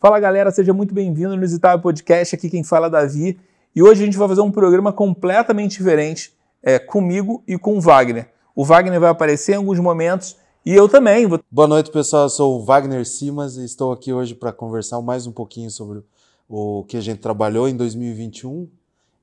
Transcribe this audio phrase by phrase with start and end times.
[0.00, 2.34] Fala galera, seja muito bem-vindo no Isitável Podcast.
[2.34, 3.38] Aqui quem fala é Davi.
[3.76, 7.82] E hoje a gente vai fazer um programa completamente diferente é, comigo e com o
[7.82, 8.32] Wagner.
[8.56, 11.28] O Wagner vai aparecer em alguns momentos e eu também.
[11.50, 12.22] Boa noite, pessoal.
[12.22, 16.02] Eu sou o Wagner Simas e estou aqui hoje para conversar mais um pouquinho sobre
[16.48, 18.70] o que a gente trabalhou em 2021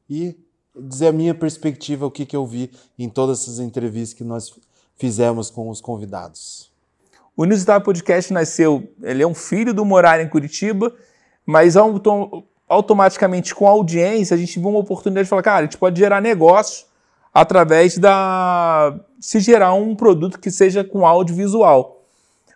[0.07, 0.37] e
[0.79, 2.69] dizer a minha perspectiva, o que, que eu vi
[2.99, 4.53] em todas essas entrevistas que nós
[4.95, 6.69] fizemos com os convidados.
[7.37, 10.91] O Inusitável Podcast nasceu, ele é um filho do morar em Curitiba,
[11.45, 15.61] mas autom automaticamente com a audiência a gente viu uma oportunidade de falar, cara, a
[15.61, 16.87] gente pode gerar negócio
[17.31, 22.03] através da se gerar um produto que seja com audiovisual.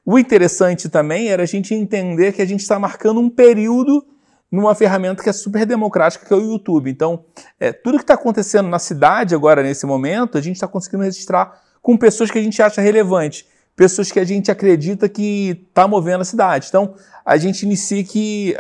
[0.03, 4.03] O interessante também era a gente entender que a gente está marcando um período
[4.51, 6.89] numa ferramenta que é super democrática, que é o YouTube.
[6.89, 7.23] Então,
[7.59, 11.61] é, tudo que está acontecendo na cidade agora, nesse momento, a gente está conseguindo registrar
[11.81, 16.21] com pessoas que a gente acha relevante, pessoas que a gente acredita que está movendo
[16.21, 16.67] a cidade.
[16.69, 18.55] Então, a gente inicia que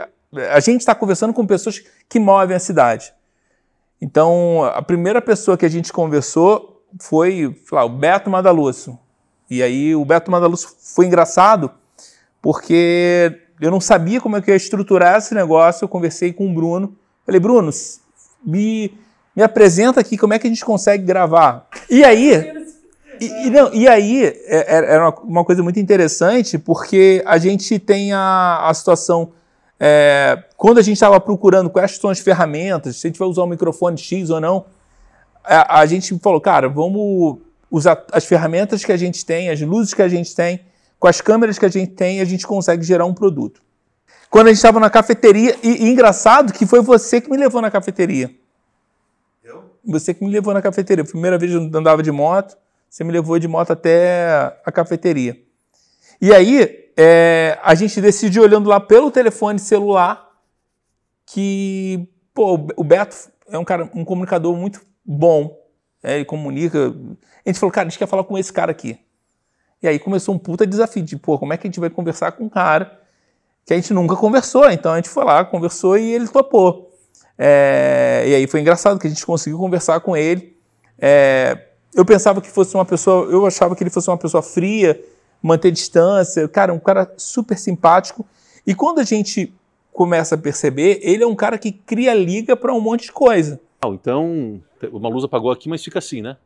[0.51, 3.13] a gente está conversando com pessoas que movem a cidade.
[4.01, 8.97] Então, a primeira pessoa que a gente conversou foi lá, o Beto Madalúcio.
[9.49, 11.71] E aí, o Beto Madalúcio foi engraçado
[12.41, 15.83] porque eu não sabia como é que ia estruturar esse negócio.
[15.83, 16.97] Eu conversei com o Bruno.
[17.25, 17.69] Falei, Bruno,
[18.43, 18.97] me,
[19.35, 21.67] me apresenta aqui como é que a gente consegue gravar.
[21.89, 22.60] E aí,
[23.21, 27.77] e, e, não, e aí, é, é, era uma coisa muito interessante, porque a gente
[27.77, 29.31] tem a, a situação.
[29.79, 33.43] É, quando a gente estava procurando quais são as ferramentas, se a gente vai usar
[33.43, 34.65] o microfone X ou não,
[35.43, 37.37] a, a gente falou, cara, vamos
[37.69, 40.61] usar as ferramentas que a gente tem, as luzes que a gente tem,
[40.97, 43.61] com as câmeras que a gente tem, a gente consegue gerar um produto.
[44.31, 47.61] Quando a gente estava na cafeteria, e, e engraçado que foi você que me levou
[47.61, 48.31] na cafeteria.
[49.43, 49.63] Eu?
[49.85, 51.03] Você que me levou na cafeteria.
[51.03, 52.57] Primeira vez eu andava de moto.
[52.91, 55.41] Você me levou de moto até a cafeteria.
[56.19, 60.29] E aí, é, a gente decidiu, olhando lá pelo telefone celular,
[61.25, 63.15] que pô, o Beto
[63.47, 65.57] é um cara, um comunicador muito bom.
[66.03, 66.93] É, ele comunica.
[67.45, 68.99] A gente falou, cara, a gente quer falar com esse cara aqui.
[69.81, 72.33] E aí começou um puta desafio de, pô, como é que a gente vai conversar
[72.33, 72.99] com um cara
[73.65, 74.69] que a gente nunca conversou?
[74.69, 76.91] Então a gente foi lá, conversou e ele topou.
[77.37, 80.57] É, e aí foi engraçado que a gente conseguiu conversar com ele.
[80.99, 84.99] É, eu pensava que fosse uma pessoa, eu achava que ele fosse uma pessoa fria,
[85.41, 88.25] manter distância, cara, um cara super simpático.
[88.65, 89.53] E quando a gente
[89.91, 93.59] começa a perceber, ele é um cara que cria liga para um monte de coisa.
[93.85, 96.37] Então, uma luz apagou aqui, mas fica assim, né?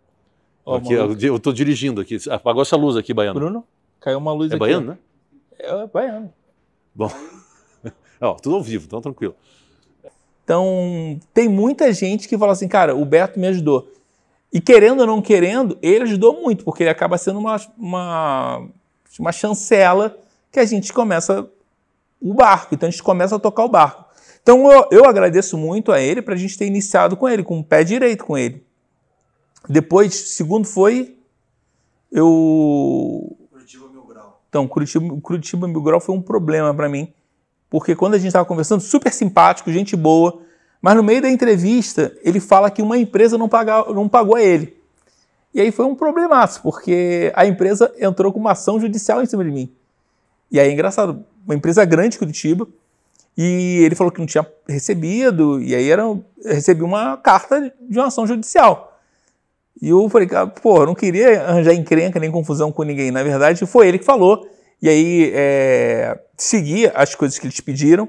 [0.65, 2.17] Oh, aqui, eu estou dirigindo aqui.
[2.29, 3.39] Apagou essa luz aqui, Baiano.
[3.39, 3.63] Bruno,
[3.99, 4.63] caiu uma luz é aqui.
[4.63, 4.97] É Baiano, né?
[5.59, 6.33] É Baiano.
[6.93, 7.11] Bom,
[8.19, 9.35] ó, tudo ao vivo, então tranquilo.
[10.43, 13.91] Então, tem muita gente que fala assim, cara, o Beto me ajudou.
[14.55, 18.65] E querendo ou não querendo, ele ajudou muito, porque ele acaba sendo uma, uma,
[19.19, 20.17] uma chancela
[20.49, 21.45] que a gente começa
[22.21, 22.73] o barco.
[22.73, 24.05] Então a gente começa a tocar o barco.
[24.41, 27.59] Então eu, eu agradeço muito a ele para a gente ter iniciado com ele, com
[27.59, 28.65] o pé direito com ele.
[29.67, 31.17] Depois, segundo foi,
[32.09, 33.37] eu.
[33.51, 34.41] Curitiba Mil Grau.
[34.47, 37.13] Então, Curitiba, Curitiba Mil Grau foi um problema para mim,
[37.69, 40.44] porque quando a gente estava conversando, super simpático, gente boa,
[40.85, 44.43] mas no meio da entrevista, ele fala que uma empresa não, paga, não pagou a
[44.43, 44.77] ele.
[45.51, 49.43] E aí foi um problemaço, porque a empresa entrou com uma ação judicial em cima
[49.43, 49.73] de mim.
[50.51, 52.67] E aí é engraçado, uma empresa grande de Curitiba,
[53.35, 56.03] e ele falou que não tinha recebido, e aí era,
[56.45, 58.95] recebi uma carta de uma ação judicial.
[59.81, 60.29] E eu falei,
[60.61, 63.09] pô, eu não queria arranjar encrenca nem confusão com ninguém.
[63.09, 64.47] Na verdade, foi ele que falou.
[64.79, 68.07] E aí, é, segui as coisas que eles pediram,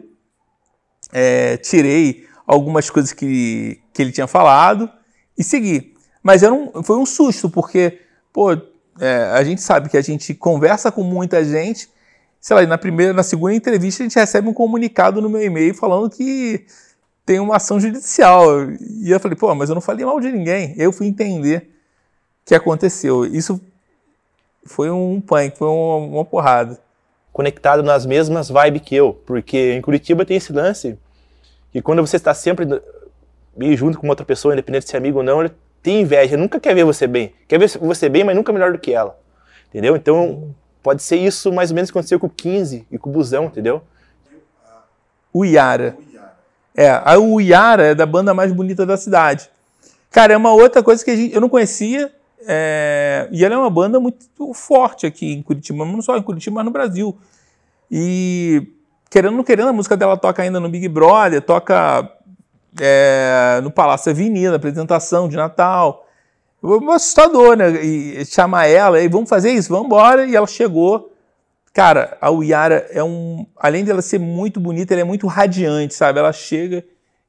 [1.10, 4.88] é, tirei algumas coisas que, que ele tinha falado
[5.36, 5.94] e segui.
[6.22, 8.00] Mas era um, foi um susto, porque,
[8.32, 8.52] pô,
[9.00, 11.88] é, a gente sabe que a gente conversa com muita gente,
[12.40, 15.74] sei lá, na primeira, na segunda entrevista a gente recebe um comunicado no meu e-mail
[15.74, 16.64] falando que
[17.24, 18.44] tem uma ação judicial.
[19.02, 20.74] E eu falei, pô, mas eu não falei mal de ninguém.
[20.78, 21.68] Eu fui entender
[22.42, 23.24] o que aconteceu.
[23.24, 23.60] Isso
[24.64, 26.78] foi um punk, foi uma, uma porrada.
[27.32, 30.98] Conectado nas mesmas vibes que eu, porque em Curitiba tem esse lance
[31.76, 32.66] que quando você está sempre
[33.54, 35.52] meio junto com outra pessoa, independente de ser amigo ou não, ele
[35.82, 37.34] tem inveja, nunca quer ver você bem.
[37.46, 39.18] Quer ver você bem, mas nunca melhor do que ela.
[39.68, 39.94] Entendeu?
[39.94, 43.12] Então, pode ser isso mais ou menos que aconteceu com o 15 e com o
[43.12, 43.82] Busão, entendeu?
[45.34, 45.98] O Yara.
[46.74, 49.50] É, a Yara é da banda mais bonita da cidade.
[50.10, 52.10] Cara, é uma outra coisa que gente, eu não conhecia.
[52.48, 54.24] É, e ela é uma banda muito
[54.54, 57.18] forte aqui em Curitiba, não só em Curitiba, mas no Brasil.
[57.90, 58.66] E
[59.16, 62.06] querendo ou não querendo, a música dela toca ainda no Big Brother, toca
[62.78, 66.06] é, no Palácio Avenida, apresentação de Natal.
[66.92, 67.82] Assustador, né?
[67.82, 70.26] E chamar ela, e vamos fazer isso, vamos embora.
[70.26, 71.10] E ela chegou,
[71.72, 73.46] Cara, a Uyara é um.
[73.56, 76.18] Além dela ser muito bonita, ela é muito radiante, sabe?
[76.18, 76.84] Ela chega,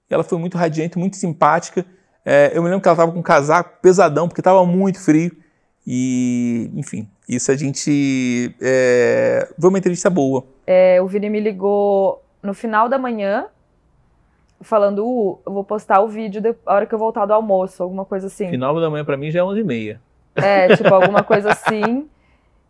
[0.10, 1.86] ela foi muito radiante, muito simpática.
[2.26, 5.32] É, eu me lembro que ela tava com um casaco pesadão, porque tava muito frio.
[5.86, 8.54] E, enfim, isso a gente.
[8.60, 10.57] É, foi uma entrevista boa.
[10.68, 13.46] É, o Vini me ligou no final da manhã,
[14.60, 17.82] falando: uh, eu vou postar o vídeo de, a hora que eu voltar do almoço,
[17.82, 18.50] alguma coisa assim.
[18.50, 19.98] Final da manhã pra mim já é 11h30.
[20.36, 22.08] É, tipo, alguma coisa assim.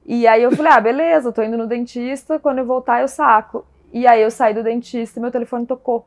[0.05, 3.65] E aí eu falei: ah, beleza, tô indo no dentista, quando eu voltar eu saco.
[3.91, 6.05] E aí eu saí do dentista e meu telefone tocou.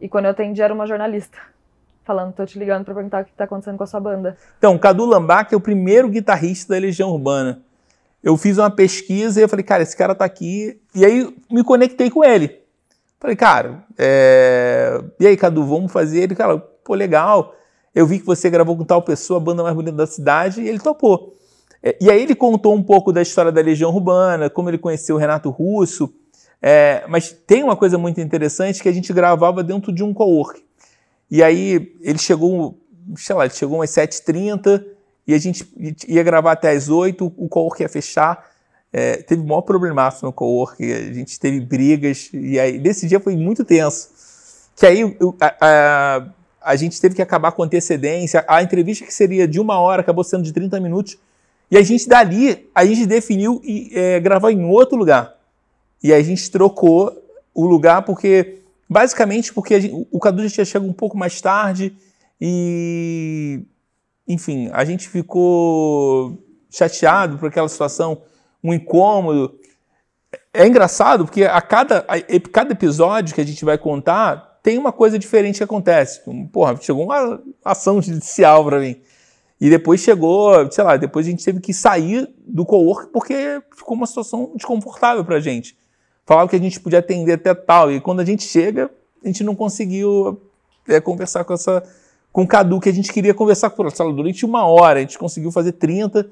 [0.00, 1.38] E quando eu atendi era uma jornalista.
[2.04, 4.36] Falando, tô te ligando pra perguntar o que tá acontecendo com a sua banda.
[4.58, 7.62] Então, Cadu Lambac é o primeiro guitarrista da Legião Urbana.
[8.22, 10.80] Eu fiz uma pesquisa e eu falei, cara, esse cara tá aqui.
[10.94, 12.60] E aí me conectei com ele.
[13.18, 15.02] Falei, cara, é...
[15.18, 16.22] e aí, Cadu, vamos fazer?
[16.22, 17.54] Ele, cara, pô, legal.
[17.94, 20.68] Eu vi que você gravou com tal pessoa, a banda mais bonita da cidade, e
[20.68, 21.36] ele topou.
[21.82, 25.16] É, e aí ele contou um pouco da história da Legião Urbana, como ele conheceu
[25.16, 26.12] o Renato Russo.
[26.60, 30.62] É, mas tem uma coisa muito interessante que a gente gravava dentro de um co-work.
[31.28, 32.78] E aí ele chegou,
[33.16, 34.84] sei lá, ele chegou umas 7h30
[35.26, 35.66] e a gente
[36.08, 38.50] ia gravar até as 8 o co-work ia fechar.
[38.92, 43.18] É, teve o maior problemaço no co-work, a gente teve brigas, e aí nesse dia
[43.18, 44.10] foi muito tenso.
[44.76, 46.26] Que aí a, a,
[46.72, 50.24] a, gente teve que acabar com antecedência, a entrevista que seria de uma hora acabou
[50.24, 51.16] sendo de 30 minutos,
[51.70, 55.38] e a gente dali, a gente definiu e é, gravar em outro lugar.
[56.02, 57.16] E a gente trocou
[57.54, 61.96] o lugar porque Basicamente porque gente, o Cadu já tinha chegado um pouco mais tarde
[62.38, 63.62] e,
[64.32, 66.38] enfim, a gente ficou
[66.70, 68.22] chateado por aquela situação,
[68.62, 69.58] um incômodo.
[70.52, 72.20] É engraçado porque a cada, a,
[72.50, 76.20] cada episódio que a gente vai contar tem uma coisa diferente que acontece.
[76.52, 79.00] Porra, chegou uma ação judicial para mim.
[79.60, 83.96] E depois chegou, sei lá, depois a gente teve que sair do co-work porque ficou
[83.96, 85.76] uma situação desconfortável para a gente
[86.24, 87.90] falava que a gente podia atender até tal.
[87.90, 88.90] E quando a gente chega,
[89.22, 90.40] a gente não conseguiu
[90.88, 91.82] é, conversar com essa
[92.32, 94.98] com o Cadu, que a gente queria conversar com ela durante uma hora.
[94.98, 96.28] A gente conseguiu fazer 30.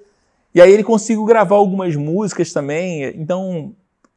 [0.55, 3.05] E aí ele conseguiu gravar algumas músicas também.
[3.17, 3.75] Então,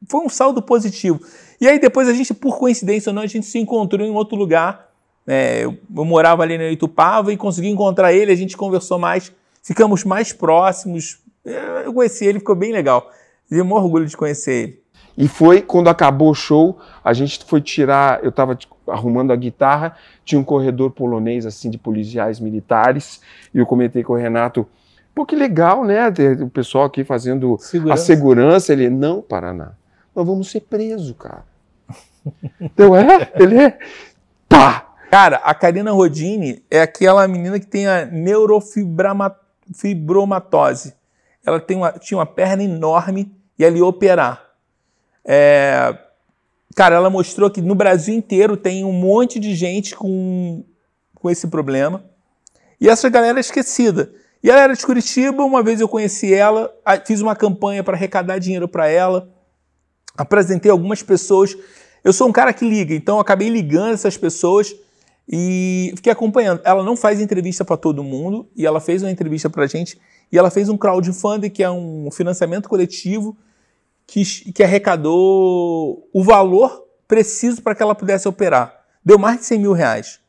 [0.08, 1.20] foi um saldo positivo.
[1.60, 4.38] E aí depois a gente, por coincidência ou não, a gente se encontrou em outro
[4.38, 4.90] lugar.
[5.26, 9.32] É, eu, eu, morava ali no Itupava e consegui encontrar ele, a gente conversou mais,
[9.62, 11.20] ficamos mais próximos.
[11.46, 13.10] É, eu conheci ele, ficou bem legal.
[13.50, 14.84] Tenho um orgulho de conhecer ele.
[15.18, 18.58] E foi quando acabou o show, a gente foi tirar, eu estava
[18.88, 23.22] arrumando a guitarra, tinha um corredor polonês assim de policiais militares,
[23.54, 24.66] e eu comentei com o Renato,
[25.14, 26.08] pô, que legal, né?
[26.42, 28.02] O pessoal aqui fazendo segurança.
[28.02, 28.72] a segurança.
[28.74, 29.74] Ele, não, Paraná,
[30.16, 31.44] nós vamos ser presos, cara.
[32.60, 33.78] então é, ele é.
[34.48, 34.90] Tá!
[35.10, 40.96] Cara, a Karina Rodini é aquela menina que tem a neurofibromatose.
[41.46, 44.44] Ela tem uma, tinha uma perna enorme e ela ia operar.
[45.24, 45.96] É,
[46.74, 50.64] cara, ela mostrou que no Brasil inteiro tem um monte de gente com,
[51.16, 52.04] com esse problema.
[52.80, 54.12] E essa galera é esquecida.
[54.44, 56.70] E ela era de Curitiba, uma vez eu conheci ela,
[57.06, 59.30] fiz uma campanha para arrecadar dinheiro para ela,
[60.18, 61.56] apresentei algumas pessoas.
[62.04, 64.76] Eu sou um cara que liga, então acabei ligando essas pessoas
[65.30, 66.60] e fiquei acompanhando.
[66.66, 69.98] Ela não faz entrevista para todo mundo, e ela fez uma entrevista para a gente,
[70.30, 73.38] e ela fez um crowdfunding, que é um financiamento coletivo,
[74.08, 78.84] que, que arrecadou o valor preciso para que ela pudesse operar.
[79.04, 80.20] Deu mais de 100 mil reais.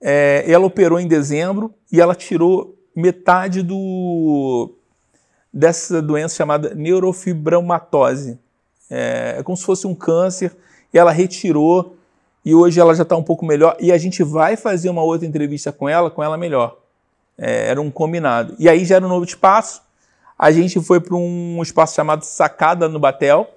[0.00, 4.72] É, ela operou em dezembro e ela tirou metade do
[5.52, 8.38] dessa doença chamada neurofibromatose.
[8.90, 10.54] É, é como se fosse um câncer.
[10.92, 11.96] E ela retirou
[12.44, 13.76] e hoje ela já está um pouco melhor.
[13.80, 16.78] E a gente vai fazer uma outra entrevista com ela, com ela melhor.
[17.36, 18.54] É, era um combinado.
[18.58, 19.82] E aí já era um novo espaço
[20.38, 23.48] a gente foi para um espaço chamado Sacada no Batel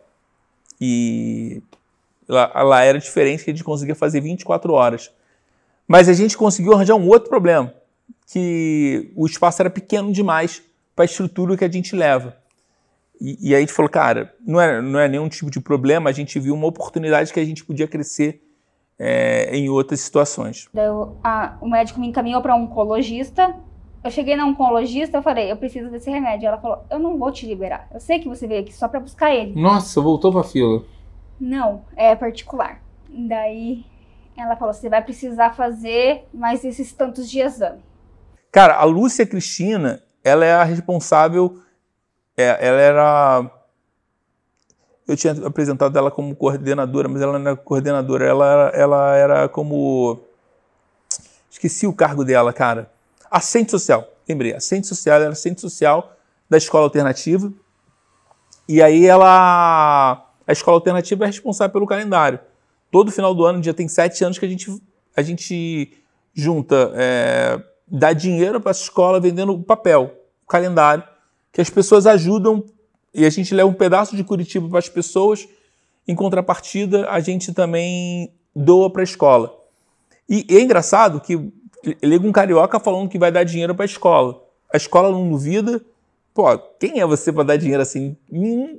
[0.79, 1.62] e
[2.27, 5.12] lá, lá, era diferente, que a gente conseguia fazer 24 horas.
[5.88, 7.74] Mas a gente conseguiu arranjar um outro problema,
[8.31, 10.62] que o espaço era pequeno demais
[10.95, 12.38] para a estrutura que a gente leva.
[13.19, 16.09] E, e, aí a gente falou, cara, não é, não é nenhum tipo de problema,
[16.09, 18.41] a gente viu uma oportunidade que a gente podia crescer
[18.98, 20.69] é, em outras situações.
[21.24, 23.53] a, o médico me encaminhou para um oncologista
[24.03, 26.48] eu cheguei na oncologista, eu falei, eu preciso desse remédio.
[26.48, 27.88] Ela falou, eu não vou te liberar.
[27.94, 29.60] Eu sei que você veio aqui só para buscar ele.
[29.60, 30.84] Nossa, voltou pra fila.
[31.39, 32.82] Não, é particular.
[33.10, 33.86] Daí
[34.38, 37.82] ela falou, você vai precisar fazer mais esses tantos de exame.
[38.51, 41.60] Cara, a Lúcia Cristina, ela é a responsável,
[42.38, 43.51] é, ela era...
[45.06, 49.50] Eu tinha apresentado ela como coordenadora, mas ela não era coordenadora, ela era, ela era
[49.50, 50.20] como...
[51.50, 52.89] Esqueci o cargo dela, cara
[53.29, 54.07] Assente social.
[54.27, 56.15] Lembrei, assente social era assente social
[56.50, 57.51] da escola alternativa.
[58.67, 60.25] E aí ela.
[60.48, 62.39] A escola alternativa é responsável pelo calendário.
[62.91, 64.81] Todo final do ano, já tem sete anos que a gente,
[65.15, 65.93] a gente
[66.33, 70.12] junta, é, dá dinheiro para essa escola vendendo papel,
[70.48, 71.03] calendário,
[71.51, 72.63] que as pessoas ajudam
[73.13, 75.48] e a gente leva um pedaço de Curitiba para as pessoas.
[76.07, 79.55] Em contrapartida, a gente também doa para a escola.
[80.27, 81.51] E é engraçado que
[82.03, 84.43] liga um carioca falando que vai dar dinheiro para a escola.
[84.74, 85.81] A escola não duvida.
[86.33, 88.15] Pô, quem é você para dar dinheiro assim?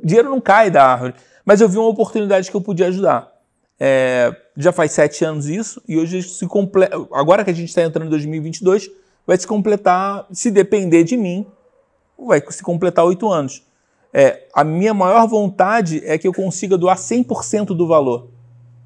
[0.02, 1.14] Dinheiro não cai da árvore.
[1.44, 3.30] Mas eu vi uma oportunidade que eu podia ajudar.
[3.78, 6.96] É, já faz sete anos isso e hoje se completa.
[7.12, 8.90] Agora que a gente está entrando em 2022,
[9.26, 11.46] vai se completar, se depender de mim,
[12.18, 13.62] vai se completar oito anos.
[14.12, 18.28] É, a minha maior vontade é que eu consiga doar 100% do valor.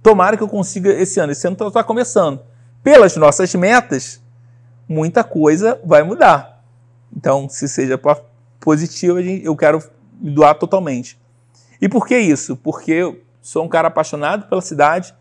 [0.02, 1.33] Tomara que eu consiga esse ano.
[1.33, 2.40] Esse ano está começando.
[2.85, 4.23] Pelas nossas metas,
[4.87, 6.62] muita coisa vai mudar.
[7.17, 7.99] Então, se seja
[8.61, 11.19] positivo, eu quero doar totalmente.
[11.81, 12.57] E por que isso?
[12.57, 15.14] Porque eu sou um cara apaixonado pela cidade,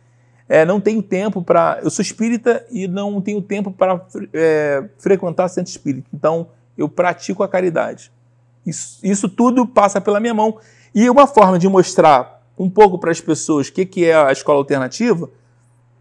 [0.50, 1.80] é, não tenho tempo para.
[1.82, 6.08] Eu sou espírita e não tenho tempo para é, frequentar centro espírita.
[6.14, 8.12] Então, eu pratico a caridade.
[8.66, 10.58] Isso, isso tudo passa pela minha mão.
[10.94, 14.34] E uma forma de mostrar um pouco para as pessoas o que, que é a
[14.34, 15.30] escola alternativa,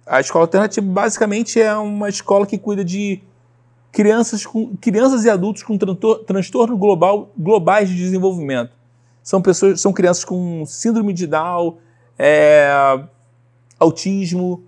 [0.06, 3.22] a escola alternativa basicamente é uma escola que cuida de
[3.92, 5.76] crianças, com, crianças e adultos com
[6.26, 8.72] transtorno global, globais de desenvolvimento.
[9.22, 11.76] São pessoas, são crianças com síndrome de Down,
[12.18, 13.00] é,
[13.78, 14.64] autismo,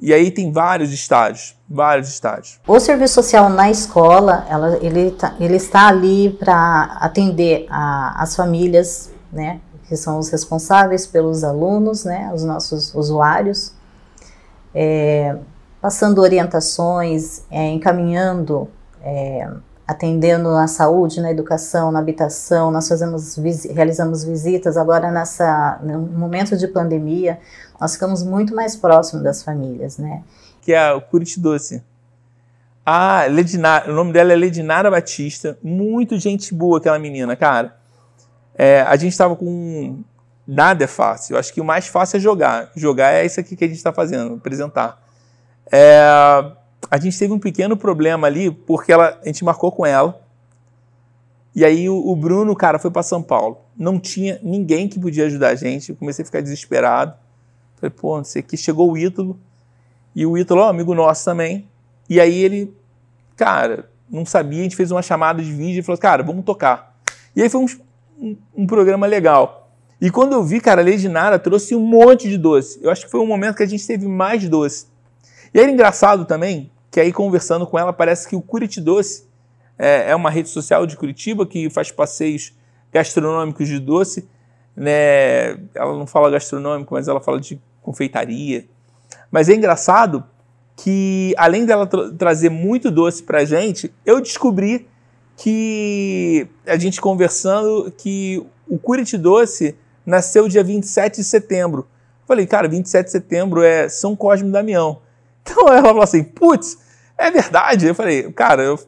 [0.00, 2.58] e aí tem vários estágios, vários estágios.
[2.66, 8.34] O serviço social na escola, ela, ele, tá, ele está ali para atender a, as
[8.34, 13.74] famílias, né, que são os responsáveis pelos alunos, né, os nossos usuários,
[14.74, 15.36] é,
[15.80, 18.68] passando orientações, é, encaminhando,
[19.02, 19.48] é,
[19.86, 22.70] atendendo na saúde, na educação, na habitação.
[22.70, 23.36] Nós fazemos,
[23.70, 27.38] realizamos visitas agora nessa no momento de pandemia
[27.82, 30.22] nós ficamos muito mais próximos das famílias, né?
[30.60, 31.82] Que é o Curiti Doce.
[32.86, 37.76] Ah, Ledinara, o nome dela é Ledinara Batista, muito gente boa aquela menina, cara.
[38.54, 40.00] É, a gente estava com
[40.46, 41.34] nada é fácil.
[41.34, 42.70] Eu acho que o mais fácil é jogar.
[42.74, 45.02] Jogar é isso aqui que a gente está fazendo, apresentar.
[45.70, 46.00] É,
[46.90, 50.20] a gente teve um pequeno problema ali porque ela, a gente marcou com ela.
[51.54, 53.58] E aí o, o Bruno, cara, foi para São Paulo.
[53.76, 55.90] Não tinha ninguém que podia ajudar a gente.
[55.90, 57.14] Eu comecei a ficar desesperado.
[57.76, 58.56] Falei, pô, não sei o que.
[58.56, 59.38] Chegou o Ítalo,
[60.14, 61.68] e o Ítalo um amigo nosso também.
[62.08, 62.74] E aí ele,
[63.36, 66.94] cara, não sabia, a gente fez uma chamada de vídeo e falou, cara, vamos tocar.
[67.34, 67.66] E aí foi um,
[68.18, 69.61] um, um programa legal.
[70.02, 72.80] E quando eu vi, cara, a Lady Nara trouxe um monte de doce.
[72.82, 74.86] Eu acho que foi um momento que a gente teve mais doce.
[75.54, 79.28] E era engraçado também, que aí conversando com ela, parece que o Curiti Doce
[79.78, 82.52] é, é uma rede social de Curitiba que faz passeios
[82.92, 84.28] gastronômicos de doce.
[84.74, 85.52] Né?
[85.72, 88.66] Ela não fala gastronômico, mas ela fala de confeitaria.
[89.30, 90.24] Mas é engraçado
[90.74, 94.88] que, além dela tra trazer muito doce pra gente, eu descobri
[95.36, 101.86] que, a gente conversando, que o Curiti Doce nasceu dia 27 de setembro.
[102.26, 105.00] Falei, cara, 27 de setembro é São Cosme e Damião.
[105.44, 106.78] Então ela falou assim, putz,
[107.18, 107.88] é verdade.
[107.88, 108.78] Eu falei, cara, eu,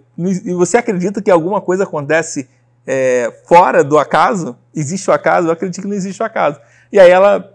[0.57, 2.49] você acredita que alguma coisa acontece
[2.87, 4.57] é, fora do acaso?
[4.73, 5.49] Existe o acaso?
[5.49, 6.61] Eu acredito que não existe o acaso.
[6.93, 7.55] E aí ela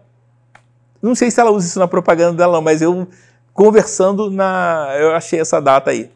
[1.01, 3.07] não sei se ela usa isso na propaganda dela, não, mas eu
[3.53, 4.95] conversando na.
[4.99, 6.11] Eu achei essa data aí.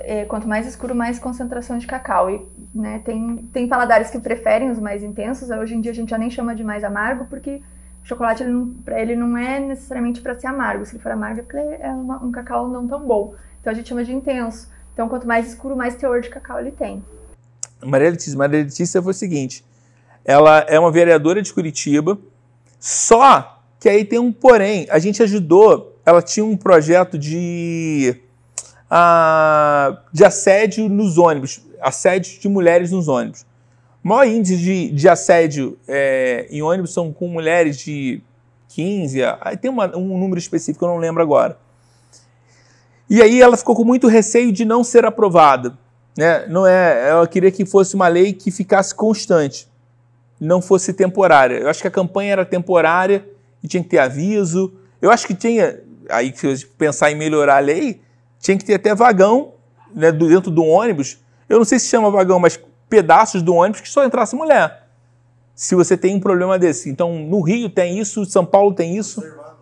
[0.00, 2.30] É, quanto mais escuro, mais concentração de cacau.
[2.30, 5.50] E, né, tem, tem paladares que preferem os mais intensos.
[5.50, 7.62] Hoje em dia a gente já nem chama de mais amargo, porque
[8.02, 10.84] o chocolate ele não, ele não é necessariamente para ser amargo.
[10.84, 13.34] Se ele for amargo, é porque é uma, um cacau não tão bom.
[13.60, 14.70] Então a gente chama de intenso.
[14.92, 17.02] Então quanto mais escuro, mais teor de cacau ele tem.
[17.84, 19.64] Maria Letícia, Maria Letícia foi o seguinte:
[20.24, 22.18] ela é uma vereadora de Curitiba,
[22.78, 24.86] só que aí tem um porém.
[24.90, 28.20] A gente ajudou, ela tinha um projeto de,
[28.90, 33.46] uh, de assédio nos ônibus, assédio de mulheres nos ônibus.
[34.04, 38.22] O maior índice de, de assédio é, em ônibus são com mulheres de
[38.68, 41.58] 15, aí tem uma, um número específico, eu não lembro agora.
[43.10, 45.76] E aí ela ficou com muito receio de não ser aprovada.
[46.16, 46.46] Né?
[46.46, 49.68] Não é, ela queria que fosse uma lei que ficasse constante,
[50.38, 51.56] não fosse temporária.
[51.56, 53.26] Eu acho que a campanha era temporária
[53.62, 54.74] e tinha que ter aviso.
[55.00, 58.00] Eu acho que tinha, aí se pensar em melhorar a lei,
[58.40, 59.52] tinha que ter até vagão
[59.94, 61.18] né, dentro do ônibus.
[61.48, 64.86] Eu não sei se chama vagão, mas pedaços do ônibus que só entrasse mulher.
[65.54, 66.88] Se você tem um problema desse.
[66.88, 69.20] Então, no Rio tem isso, São Paulo tem isso.
[69.20, 69.56] Reservado.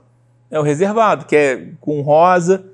[0.51, 2.65] É o reservado, que é com rosa.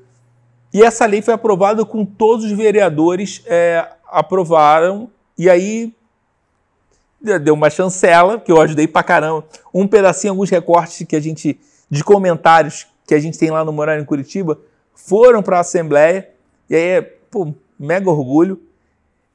[0.75, 5.09] E essa lei foi aprovada com todos os vereadores é, aprovaram.
[5.39, 5.95] E aí
[7.41, 9.45] deu uma chancela, que eu ajudei pra caramba.
[9.73, 13.73] Um pedacinho, alguns recortes que a gente, de comentários que a gente tem lá no
[13.73, 14.59] Morar em Curitiba,
[14.95, 16.31] foram para a Assembleia.
[16.69, 18.61] E aí, é, pô, mega orgulho.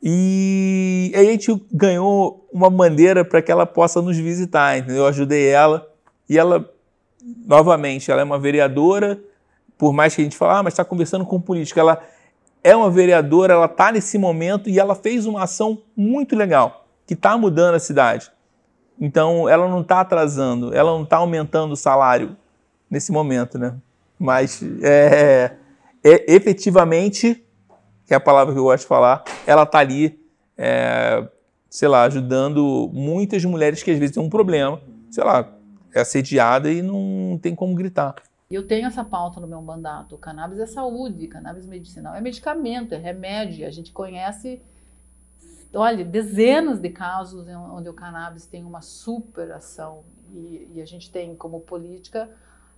[0.01, 5.03] E aí a gente ganhou uma bandeira para que ela possa nos visitar, entendeu?
[5.03, 5.87] Eu ajudei ela.
[6.29, 6.69] E ela,
[7.45, 9.19] novamente, ela é uma vereadora,
[9.77, 11.79] por mais que a gente fale, ah, mas está conversando com política.
[11.79, 12.01] Ela
[12.63, 17.13] é uma vereadora, ela está nesse momento e ela fez uma ação muito legal, que
[17.13, 18.31] está mudando a cidade.
[18.99, 22.35] Então, ela não está atrasando, ela não está aumentando o salário
[22.89, 23.75] nesse momento, né?
[24.19, 25.57] Mas, é,
[26.03, 27.45] é, efetivamente,
[28.05, 30.19] que é a palavra que eu gosto de falar, ela está ali,
[30.57, 31.27] é,
[31.69, 34.81] sei lá, ajudando muitas mulheres que às vezes têm um problema,
[35.11, 35.53] sei lá,
[35.93, 38.15] é assediada e não tem como gritar.
[38.49, 40.17] Eu tenho essa pauta no meu mandato.
[40.17, 43.67] Cannabis é saúde, cannabis medicinal é medicamento, é remédio.
[43.67, 44.61] A gente conhece,
[45.73, 51.11] olha, dezenas de casos onde o cannabis tem uma super ação e, e a gente
[51.11, 52.29] tem como política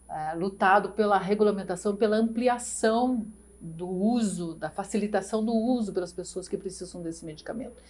[0.10, 3.26] é, lutado pela regulamentação, pela ampliação
[3.62, 7.82] do uso, da facilitação do uso pelas pessoas que precisam desse medicamento.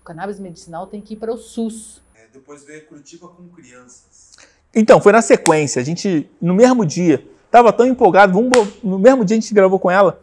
[0.00, 2.02] O cannabis medicinal tem que ir para o SUS.
[2.14, 4.36] É, depois veio Curitiba com crianças.
[4.74, 5.80] Então, foi na sequência.
[5.80, 8.32] A gente, no mesmo dia, estava tão empolgado.
[8.32, 10.22] Vamos, no mesmo dia a gente gravou com ela.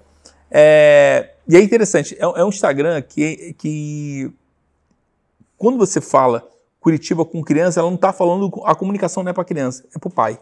[0.50, 4.32] É, e é interessante, é, é, um Instagram que, que,
[5.58, 6.48] quando você fala
[6.80, 10.08] Curitiba com criança, ela não está falando, a comunicação não é para criança, é para
[10.08, 10.40] o pai.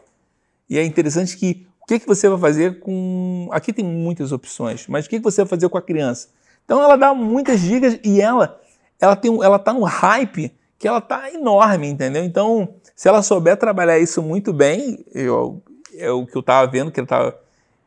[0.70, 3.50] E é interessante que o que, que você vai fazer com.
[3.51, 6.29] Aqui tem muitas opções, mas o que, que você vai fazer com a criança?
[6.63, 8.60] Então ela dá muitas dicas e ela
[9.00, 12.24] ela tem ela tá no hype que ela tá enorme, entendeu?
[12.24, 15.62] Então se ela souber trabalhar isso muito bem, eu,
[15.98, 17.39] é o que eu estava vendo, que ela tava,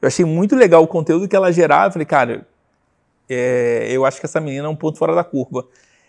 [0.02, 1.88] eu achei muito legal o conteúdo que ela gerava.
[1.88, 2.46] Eu falei, cara,
[3.28, 5.66] é, eu acho que essa menina é um ponto fora da curva.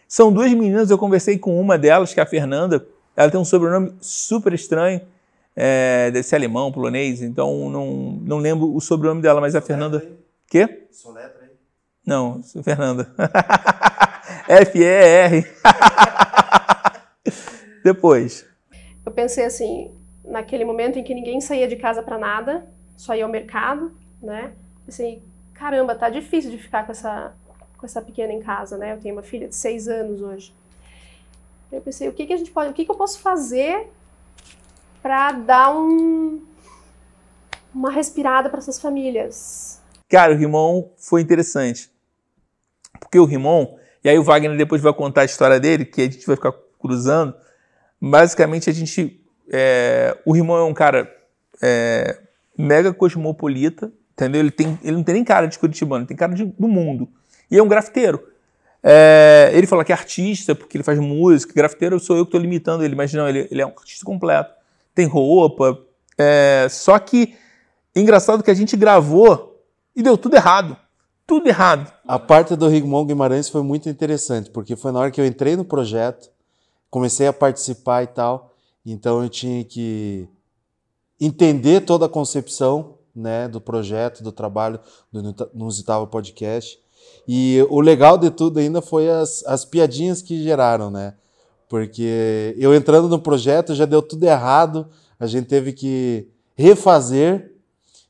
[0.08, 2.86] São duas meninas, eu conversei com uma delas, que é a Fernanda.
[3.16, 5.02] Ela tem um sobrenome super estranho,
[5.58, 10.08] é, deve ser alemão, polonês, então não, não lembro o sobrenome dela, mas a Fernanda.
[10.48, 10.88] Quê?
[10.92, 11.50] Soletra aí?
[12.06, 13.14] Não, Fernanda.
[14.48, 15.44] F-E-R.
[17.84, 18.48] Depois
[19.08, 19.90] eu pensei assim,
[20.26, 24.52] naquele momento em que ninguém saía de casa para nada, só ia ao mercado, né?
[24.86, 27.34] Pensei, caramba, tá difícil de ficar com essa,
[27.78, 28.92] com essa pequena em casa, né?
[28.92, 30.54] Eu tenho uma filha de seis anos hoje.
[31.72, 33.90] Eu pensei, o que, que a gente pode, o que, que eu posso fazer
[35.02, 36.42] para dar um,
[37.74, 39.82] uma respirada para essas famílias?
[40.10, 41.92] Cara, o Rimon foi interessante.
[43.00, 46.06] Porque o Rimon, e aí o Wagner depois vai contar a história dele, que a
[46.06, 47.36] gente vai ficar cruzando,
[48.00, 49.20] Basicamente, a gente.
[49.50, 51.12] É, o Rimão é um cara
[51.62, 52.18] é,
[52.58, 54.42] mega cosmopolita, entendeu?
[54.42, 57.10] Ele, tem, ele não tem nem cara de curitibano, tem cara de, do mundo.
[57.50, 58.22] E é um grafiteiro.
[58.84, 61.54] É, ele fala que é artista, porque ele faz música.
[61.54, 64.54] Grafiteiro sou eu que estou limitando ele, mas não, ele, ele, é um artista completo.
[64.98, 65.78] Tem roupa.
[66.18, 67.36] É, só que,
[67.96, 69.62] engraçado que a gente gravou
[69.96, 70.76] e deu tudo errado.
[71.28, 71.94] Tudo errado.
[72.08, 75.56] A parte do Rigmon Guimarães foi muito interessante, porque foi na hora que eu entrei
[75.56, 76.32] no projeto,
[76.90, 80.28] comecei a participar e tal, então eu tinha que
[81.22, 84.80] entender toda a concepção né, do projeto, do trabalho
[85.12, 86.80] do Nusitava Podcast.
[87.28, 91.14] E o legal de tudo ainda foi as, as piadinhas que geraram, né?
[91.68, 94.88] Porque eu entrando no projeto já deu tudo errado,
[95.20, 97.54] a gente teve que refazer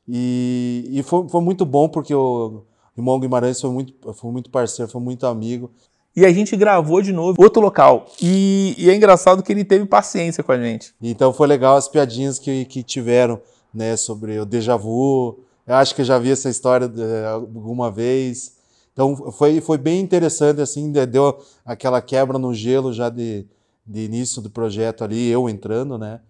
[0.06, 2.62] e, e foi, foi muito bom porque o
[2.96, 5.70] irmão Guimarães foi muito, foi muito parceiro, foi muito amigo
[6.18, 8.06] e a gente gravou de novo outro local.
[8.20, 10.92] E, e, é engraçado que ele teve paciência com a gente.
[11.00, 13.40] Então foi legal as piadinhas que, que tiveram,
[13.72, 15.38] né, sobre o déjà vu.
[15.64, 18.57] Eu acho que eu já vi essa história é, alguma vez.
[18.98, 23.46] Então foi, foi bem interessante, assim, deu aquela quebra no gelo já de,
[23.86, 26.20] de início do projeto ali, eu entrando, né?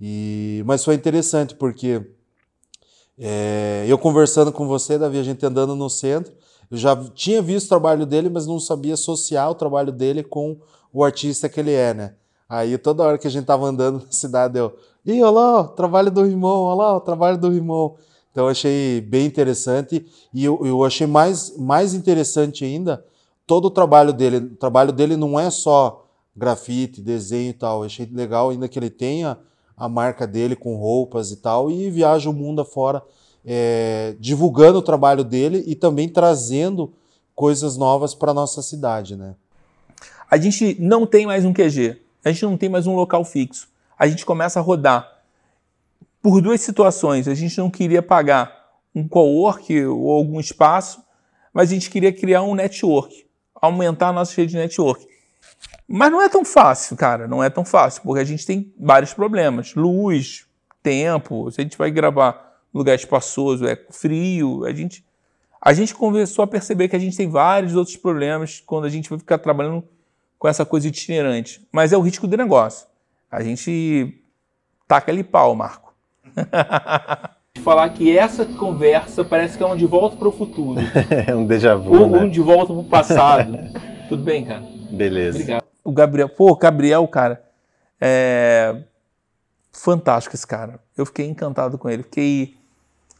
[0.00, 2.04] E, mas foi interessante porque
[3.16, 6.32] é, eu conversando com você, Davi, a gente andando no centro,
[6.68, 10.56] eu já tinha visto o trabalho dele, mas não sabia associar o trabalho dele com
[10.92, 12.14] o artista que ele é, né?
[12.48, 14.76] Aí toda hora que a gente tava andando na cidade, eu,
[15.06, 17.94] ih, olha lá, o trabalho do Rimon, olha lá, o trabalho do Rimon.
[18.30, 23.04] Então achei bem interessante e eu, eu achei mais, mais interessante ainda
[23.46, 24.36] todo o trabalho dele.
[24.36, 27.80] O trabalho dele não é só grafite, desenho e tal.
[27.80, 29.38] Eu achei legal ainda que ele tenha
[29.76, 33.02] a marca dele com roupas e tal e viaja o mundo afora
[33.44, 36.92] é, divulgando o trabalho dele e também trazendo
[37.34, 39.34] coisas novas para nossa cidade, né?
[40.30, 43.68] A gente não tem mais um QG, a gente não tem mais um local fixo.
[43.98, 45.17] A gente começa a rodar
[46.22, 47.28] por duas situações.
[47.28, 48.58] A gente não queria pagar
[48.94, 51.02] um co-work ou algum espaço,
[51.52, 55.06] mas a gente queria criar um network, aumentar a nossa rede de network.
[55.86, 57.26] Mas não é tão fácil, cara.
[57.26, 59.74] Não é tão fácil, porque a gente tem vários problemas.
[59.74, 60.46] Luz,
[60.82, 61.50] tempo.
[61.50, 64.64] Se a gente vai gravar em lugar espaçoso, é frio.
[64.64, 65.04] A gente,
[65.60, 69.08] a gente começou a perceber que a gente tem vários outros problemas quando a gente
[69.08, 69.82] vai ficar trabalhando
[70.38, 71.66] com essa coisa itinerante.
[71.72, 72.86] Mas é o risco do negócio.
[73.30, 74.22] A gente
[74.86, 75.87] taca ali pau, Marco.
[77.62, 80.80] Falar que essa conversa parece que é um de volta para o futuro.
[81.26, 82.18] é um déjà vu, Ou né?
[82.20, 83.58] um de volta para o passado.
[84.08, 84.62] Tudo bem, cara?
[84.90, 85.38] Beleza.
[85.38, 85.64] Obrigado.
[85.84, 87.42] O Gabriel, pô, Gabriel, cara,
[88.00, 88.76] é
[89.72, 90.80] fantástico esse cara.
[90.96, 92.02] Eu fiquei encantado com ele.
[92.02, 92.56] Fiquei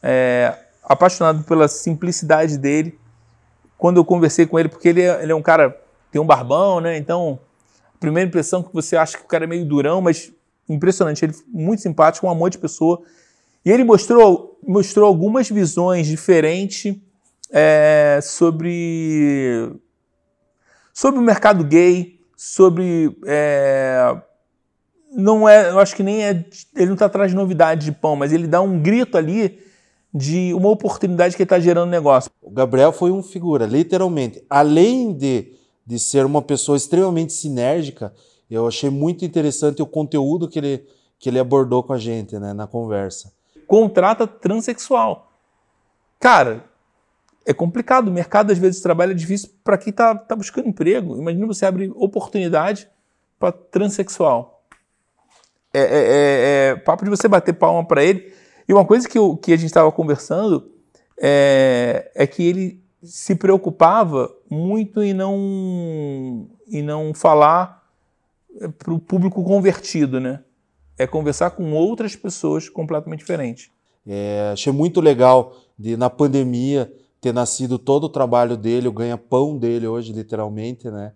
[0.01, 2.97] é, apaixonado pela simplicidade dele.
[3.77, 5.79] Quando eu conversei com ele, porque ele é, ele é um cara,
[6.11, 6.97] tem um barbão, né?
[6.97, 7.39] Então,
[7.99, 10.31] primeira impressão que você acha que o cara é meio durão, mas
[10.69, 11.25] impressionante.
[11.25, 13.01] Ele muito simpático, um amor de pessoa.
[13.65, 16.95] E ele mostrou, mostrou algumas visões diferentes
[17.51, 19.71] é, sobre,
[20.93, 23.17] sobre o mercado gay, sobre.
[23.25, 24.15] É,
[25.11, 26.45] não é, eu acho que nem é.
[26.75, 29.59] Ele não está atrás de novidade de pão, mas ele dá um grito ali
[30.13, 32.31] de uma oportunidade que está gerando negócio.
[32.41, 34.43] O Gabriel foi um figura, literalmente.
[34.49, 35.53] Além de,
[35.85, 38.13] de ser uma pessoa extremamente sinérgica,
[38.55, 40.85] eu achei muito interessante o conteúdo que ele,
[41.17, 43.31] que ele abordou com a gente né, na conversa.
[43.67, 45.31] Contrata transexual.
[46.19, 46.65] Cara,
[47.45, 48.07] é complicado.
[48.07, 51.17] O mercado, às vezes, de trabalho é difícil para quem está tá buscando emprego.
[51.17, 52.89] Imagina você abrir oportunidade
[53.37, 54.63] para transexual.
[55.73, 58.33] É, é, é, é, papo de você bater palma para ele.
[58.67, 60.71] E uma coisa que, eu, que a gente estava conversando
[61.19, 67.78] é, é que ele se preocupava muito em não, em não falar
[68.77, 70.43] para o público convertido, né?
[70.97, 73.69] É conversar com outras pessoas completamente diferentes.
[74.05, 76.91] É, achei muito legal de na pandemia
[77.21, 81.13] ter nascido todo o trabalho dele, o ganha-pão dele hoje, literalmente, né?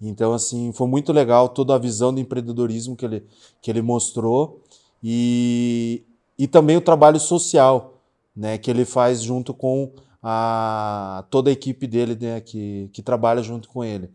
[0.00, 3.24] Então, assim, foi muito legal toda a visão de empreendedorismo que ele,
[3.60, 4.60] que ele mostrou
[5.02, 6.02] e,
[6.36, 8.00] e também o trabalho social,
[8.34, 8.58] né?
[8.58, 12.40] Que ele faz junto com a, toda a equipe dele, né?
[12.40, 14.10] Que, que trabalha junto com ele.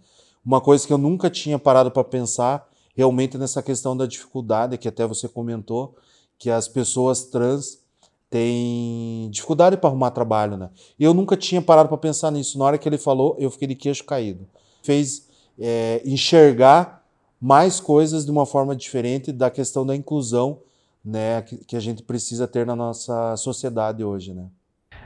[0.46, 2.67] Uma coisa que eu nunca tinha parado para pensar
[2.98, 5.96] realmente nessa questão da dificuldade, que até você comentou,
[6.40, 7.80] que as pessoas trans
[8.28, 10.72] têm dificuldade para arrumar trabalho, né?
[11.00, 12.58] Eu nunca tinha parado para pensar nisso.
[12.58, 14.48] Na hora que ele falou, eu fiquei de queixo caído.
[14.82, 15.28] Fez
[15.60, 17.06] é, enxergar
[17.40, 20.60] mais coisas de uma forma diferente da questão da inclusão,
[21.06, 24.48] né, que, que a gente precisa ter na nossa sociedade hoje, né?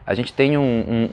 [0.05, 0.61] A gente tem um,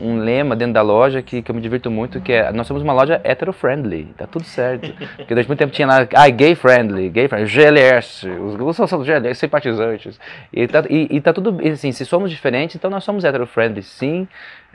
[0.01, 2.66] um, um, lema dentro da loja que, que eu me divirto muito, que é nós
[2.66, 4.92] somos uma loja hetero-friendly, tá tudo certo.
[5.16, 10.18] Porque durante muito tempo tinha lá, ah, gay-friendly, gay-friendly, GLS, os grupos são GLS, simpatizantes.
[10.53, 14.27] E tá, e, e tá tudo, assim, se somos diferentes, então nós somos hetero-friendly, sim.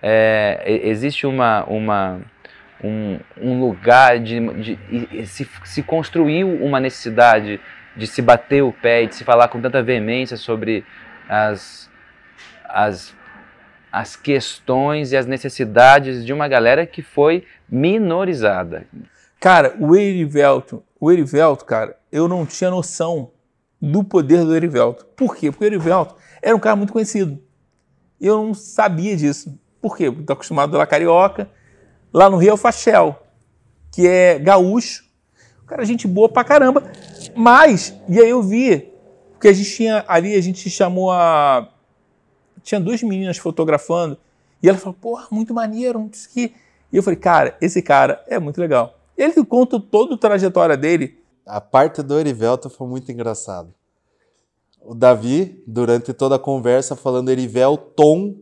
[0.02, 2.20] É, existe uma, uma,
[2.84, 7.60] um, um lugar de, de, de se, se construiu uma necessidade
[7.96, 10.84] de se bater o pé e de se falar com tanta veemência sobre
[11.30, 11.90] as,
[12.66, 13.16] as
[13.94, 18.88] as questões e as necessidades de uma galera que foi minorizada.
[19.40, 23.30] Cara, o Erivelto, o Erivelto, cara, eu não tinha noção
[23.80, 25.06] do poder do Erivelto.
[25.16, 25.52] Por quê?
[25.52, 27.40] Porque o Erivelto era um cara muito conhecido.
[28.20, 29.60] Eu não sabia disso.
[29.80, 30.06] Por quê?
[30.06, 31.48] Estou acostumado lá carioca.
[32.12, 33.22] Lá no Rio é o Fachel,
[33.92, 35.04] que é gaúcho.
[35.62, 36.84] O cara, gente boa pra caramba.
[37.36, 38.92] Mas, e aí eu vi,
[39.34, 41.73] porque a gente tinha ali, a gente chamou a
[42.64, 44.18] tinha duas meninas fotografando
[44.62, 46.56] e ela falou, porra, muito maneiro, não sei o que.
[46.92, 48.98] E eu falei, cara, esse cara é muito legal.
[49.18, 51.20] Ele conta toda a trajetória dele.
[51.46, 53.74] A parte do Erivelto foi muito engraçado.
[54.82, 58.36] O Davi, durante toda a conversa, falando Erivelton,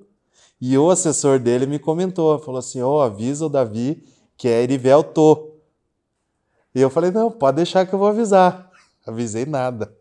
[0.60, 4.03] e o assessor dele me comentou, falou assim, ó, oh, avisa o Davi
[4.41, 5.51] que é Erivelto.
[6.73, 8.71] E eu falei, não, pode deixar que eu vou avisar.
[9.05, 9.95] Avisei nada.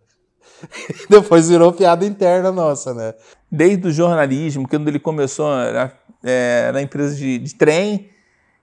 [1.08, 3.14] Depois virou piada interna nossa, né?
[3.50, 8.10] Desde o jornalismo, quando ele começou na, é, na empresa de, de, trem,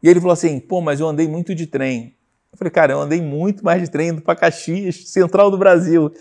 [0.02, 2.15] e ele falou assim: pô, mas eu andei muito de trem.
[2.52, 6.12] Eu falei, cara, eu andei muito mais de trem indo para Caxias, central do Brasil.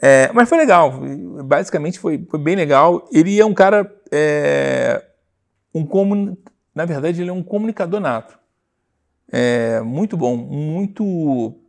[0.00, 1.00] É, mas foi legal,
[1.44, 3.08] basicamente foi, foi bem legal.
[3.12, 5.02] Ele é um cara, é,
[5.74, 6.36] um comun...
[6.74, 8.38] na verdade, ele é um comunicador nato.
[9.32, 11.65] É, muito bom, muito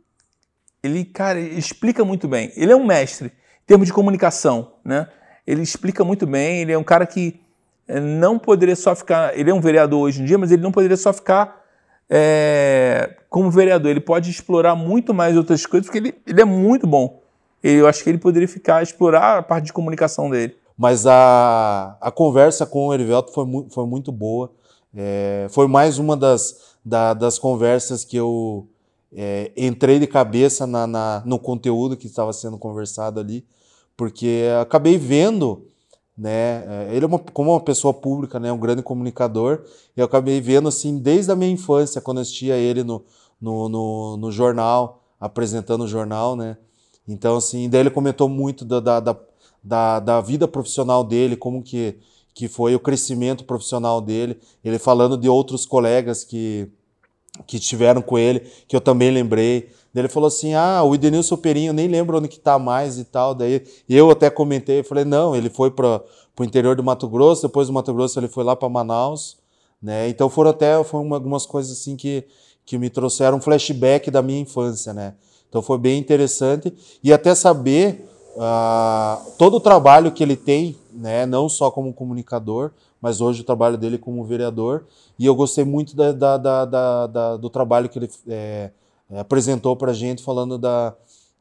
[0.82, 2.52] ele, cara, ele explica muito bem.
[2.56, 5.08] Ele é um mestre em termos de comunicação, né?
[5.46, 7.40] Ele explica muito bem, ele é um cara que
[7.86, 9.36] eh, não poderia só ficar.
[9.38, 11.64] Ele é um vereador hoje em dia, mas ele não poderia só ficar
[12.08, 13.90] é, como vereador.
[13.90, 17.22] Ele pode explorar muito mais outras coisas, porque ele, ele é muito bom.
[17.62, 20.56] Eu acho que ele poderia ficar, explorar a parte de comunicação dele.
[20.76, 24.52] Mas a, a conversa com o Erivelto foi, mu foi muito boa.
[24.94, 28.68] É, foi mais uma das, da, das conversas que eu
[29.14, 33.44] é, entrei de cabeça na, na- no conteúdo que estava sendo conversado ali,
[33.96, 35.66] porque acabei vendo,
[36.16, 36.64] né?
[36.90, 38.52] é, Ele é uma, como uma pessoa pública, né?
[38.52, 39.62] Um grande comunicador,
[39.96, 43.04] eu acabei vendo assim desde a minha infância, quando eu assistia ele no,
[43.40, 46.56] no, no, no jornal, apresentando o jornal, né?
[47.06, 49.16] Então, assim, daí ele comentou muito da, da,
[49.62, 51.96] da, da vida profissional dele, como que,
[52.34, 56.70] que foi o crescimento profissional dele, ele falando de outros colegas que,
[57.46, 59.68] que estiveram com ele, que eu também lembrei.
[59.94, 63.34] Ele falou assim: ah, o Edenilson Perinho, nem lembro onde que tá mais e tal.
[63.34, 66.00] Daí eu até comentei, falei, não, ele foi para
[66.38, 69.38] o interior do Mato Grosso, depois do Mato Grosso ele foi lá para Manaus,
[69.82, 70.08] né?
[70.08, 72.24] Então foram até foram uma- algumas coisas assim que,
[72.64, 75.14] que me trouxeram um flashback da minha infância, né?
[75.48, 76.72] Então foi bem interessante
[77.02, 81.24] e até saber ah, todo o trabalho que ele tem, né?
[81.26, 84.86] Não só como comunicador, mas hoje o trabalho dele como vereador.
[85.18, 86.36] E eu gostei muito da, da-
[87.06, 88.70] da- do trabalho que ele é,
[89.10, 90.58] é, apresentou para gente, falando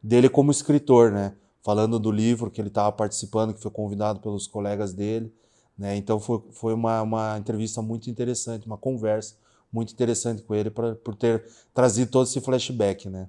[0.01, 1.33] dele como escritor, né?
[1.63, 5.33] Falando do livro que ele estava participando, que foi convidado pelos colegas dele.
[5.77, 5.95] Né?
[5.97, 9.35] Então foi, foi uma, uma entrevista muito interessante, uma conversa
[9.71, 11.43] muito interessante com ele pra, por ter
[11.73, 13.27] trazido todo esse flashback, né?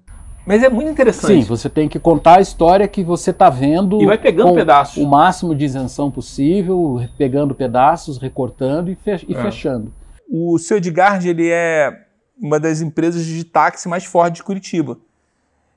[0.48, 1.42] Mas é muito interessante.
[1.42, 4.00] Sim, você tem que contar a história que você está vendo.
[4.00, 4.96] E vai pegando com pedaços.
[4.96, 9.42] O máximo de isenção possível, pegando pedaços, recortando e, fe- e É.
[9.42, 9.92] fechando.
[10.26, 11.92] O seu Edgard, ele é
[12.40, 14.96] uma das empresas de táxi mais fortes de Curitiba.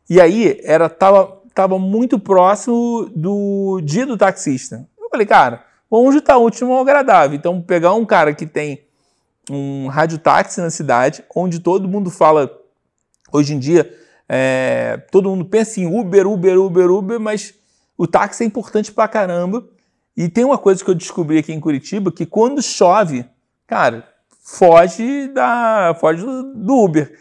[0.09, 4.87] E aí, era tava, tava muito próximo do dia do taxista.
[4.97, 7.35] Eu falei, cara, vamos juntar o último agradável.
[7.37, 8.85] Então, pegar um cara que tem
[9.49, 12.49] um radiotáxi na cidade, onde todo mundo fala,
[13.33, 13.93] hoje em dia,
[14.33, 17.53] é, todo mundo pensa em Uber, Uber, Uber, Uber, mas
[17.97, 19.67] o táxi é importante pra caramba.
[20.15, 23.25] E tem uma coisa que eu descobri aqui em Curitiba, que quando chove,
[23.67, 24.07] cara,
[24.41, 27.13] foge da foge do, Uber.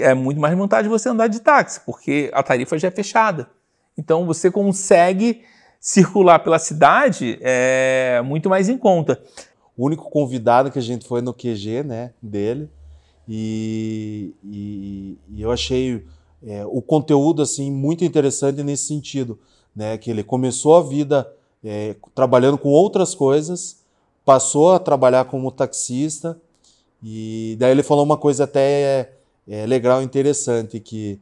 [0.00, 3.48] É muito mais vantagem você andar de táxi, porque a tarifa já é fechada.
[3.96, 5.42] Então você consegue
[5.80, 9.18] circular pela cidade é, muito mais em conta.
[9.74, 12.68] O único convidado que a gente foi no QG, né, dele,
[13.26, 16.04] e, e- e eu achei
[16.44, 19.38] é, o conteúdo assim muito interessante nesse sentido,
[19.74, 21.30] né, que ele começou a vida
[21.64, 23.78] é, trabalhando com outras coisas,
[24.24, 26.40] passou a trabalhar como taxista
[27.02, 29.12] e daí ele falou uma coisa até
[29.46, 31.18] é, legal, interessante, que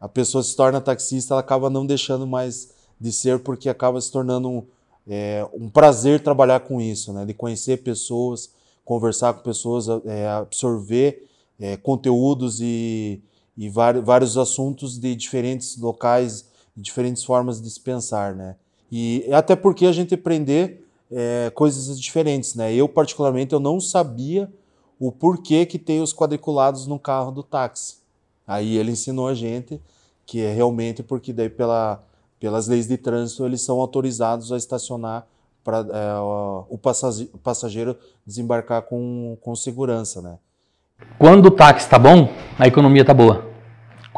[0.00, 4.10] a pessoa se torna taxista, ela acaba não deixando mais de ser porque acaba se
[4.10, 4.62] tornando um,
[5.08, 7.24] é, um prazer trabalhar com isso, né?
[7.24, 8.50] De conhecer pessoas,
[8.84, 11.26] conversar com pessoas, é, absorver
[11.60, 13.20] é, conteúdos e,
[13.58, 18.54] e vários assuntos de diferentes locais, diferentes formas de se pensar, né?
[18.90, 22.72] E até porque a gente aprender é, coisas diferentes, né?
[22.72, 24.48] Eu particularmente eu não sabia
[24.96, 27.96] o porquê que tem os quadriculados no carro do táxi.
[28.46, 29.80] Aí ele ensinou a gente
[30.24, 32.00] que é realmente porque daí pela,
[32.38, 35.26] pelas leis de trânsito eles são autorizados a estacionar
[35.64, 35.84] para
[36.80, 40.38] passage- o passageiro desembarcar com, com segurança, né?
[41.18, 43.47] Quando o táxi está bom, a economia está boa.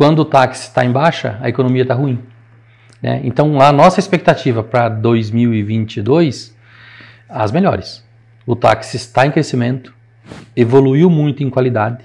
[0.00, 2.20] Quando o táxi está em baixa, a economia está ruim.
[3.02, 3.20] né?
[3.22, 6.56] Então, a nossa expectativa para 2022,
[7.28, 8.02] as melhores.
[8.46, 9.92] O táxi está em crescimento,
[10.56, 12.02] evoluiu muito em qualidade,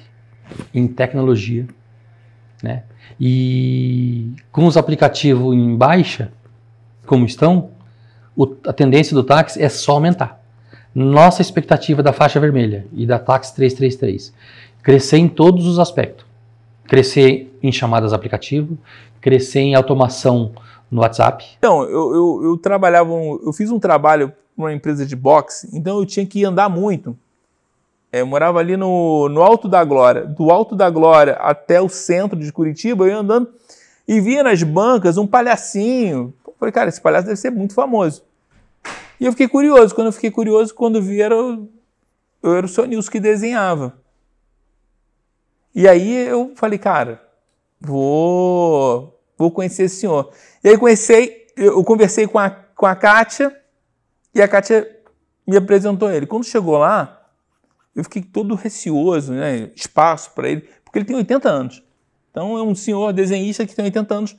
[0.74, 1.68] em tecnologia,
[2.62, 2.84] né?
[3.18, 6.34] E com os aplicativos em baixa,
[7.06, 7.70] como estão,
[8.36, 10.44] o- a tendência do táxi é só aumentar.
[10.94, 14.34] Nossa expectativa da faixa vermelha e da táxi 333
[14.84, 16.25] crescer em todos os aspectos.
[16.88, 18.78] Crescer em chamadas aplicativo,
[19.22, 20.52] crescer em automação
[20.92, 21.46] no WhatsApp.
[21.58, 25.70] Então, eu, eu, eu trabalhava, um- eu fiz um trabalho para uma empresa de boxe,
[25.74, 27.18] então eu tinha que andar muito.
[28.12, 30.26] É, eu morava ali no, no Alto da Glória.
[30.26, 33.50] Do Alto da Glória até o centro de Curitiba, eu ia andando
[34.08, 36.34] e via nas bancas um palhacinho.
[36.44, 38.24] Pô, Falei, cara, esse palhaço deve ser muito famoso.
[39.20, 39.94] E eu fiquei curioso.
[39.94, 41.68] Quando eu fiquei curioso, quando vi, era, eu
[42.44, 43.94] era o seu que desenhava.
[45.76, 47.22] E aí eu falei, cara,
[47.82, 50.32] vou, vou conhecer esse senhor.
[50.64, 53.54] E aí conheci, eu conversei com a, com a Kátia
[54.34, 54.90] e a Kátia
[55.46, 56.26] me apresentou ele.
[56.26, 57.30] Quando chegou lá,
[57.94, 59.70] eu fiquei todo receoso, né?
[59.76, 61.84] Espaço para ele, porque ele tem 80 anos.
[62.32, 64.36] Então é um senhor desenhista que tem 80 anos.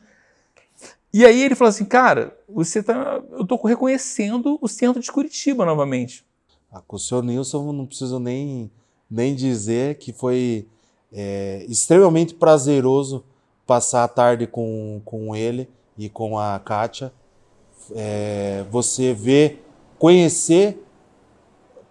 [1.12, 5.66] E aí ele falou assim, cara, você tá, eu estou reconhecendo o centro de Curitiba
[5.66, 6.24] novamente.
[6.72, 8.70] Ah, com o senhor Nilson, não preciso nem,
[9.10, 10.66] nem dizer que foi
[11.12, 13.24] é, extremamente prazeroso
[13.66, 17.12] passar a tarde com, com ele e com a Kátia.
[17.94, 19.58] É, você vê,
[19.98, 20.82] conhecer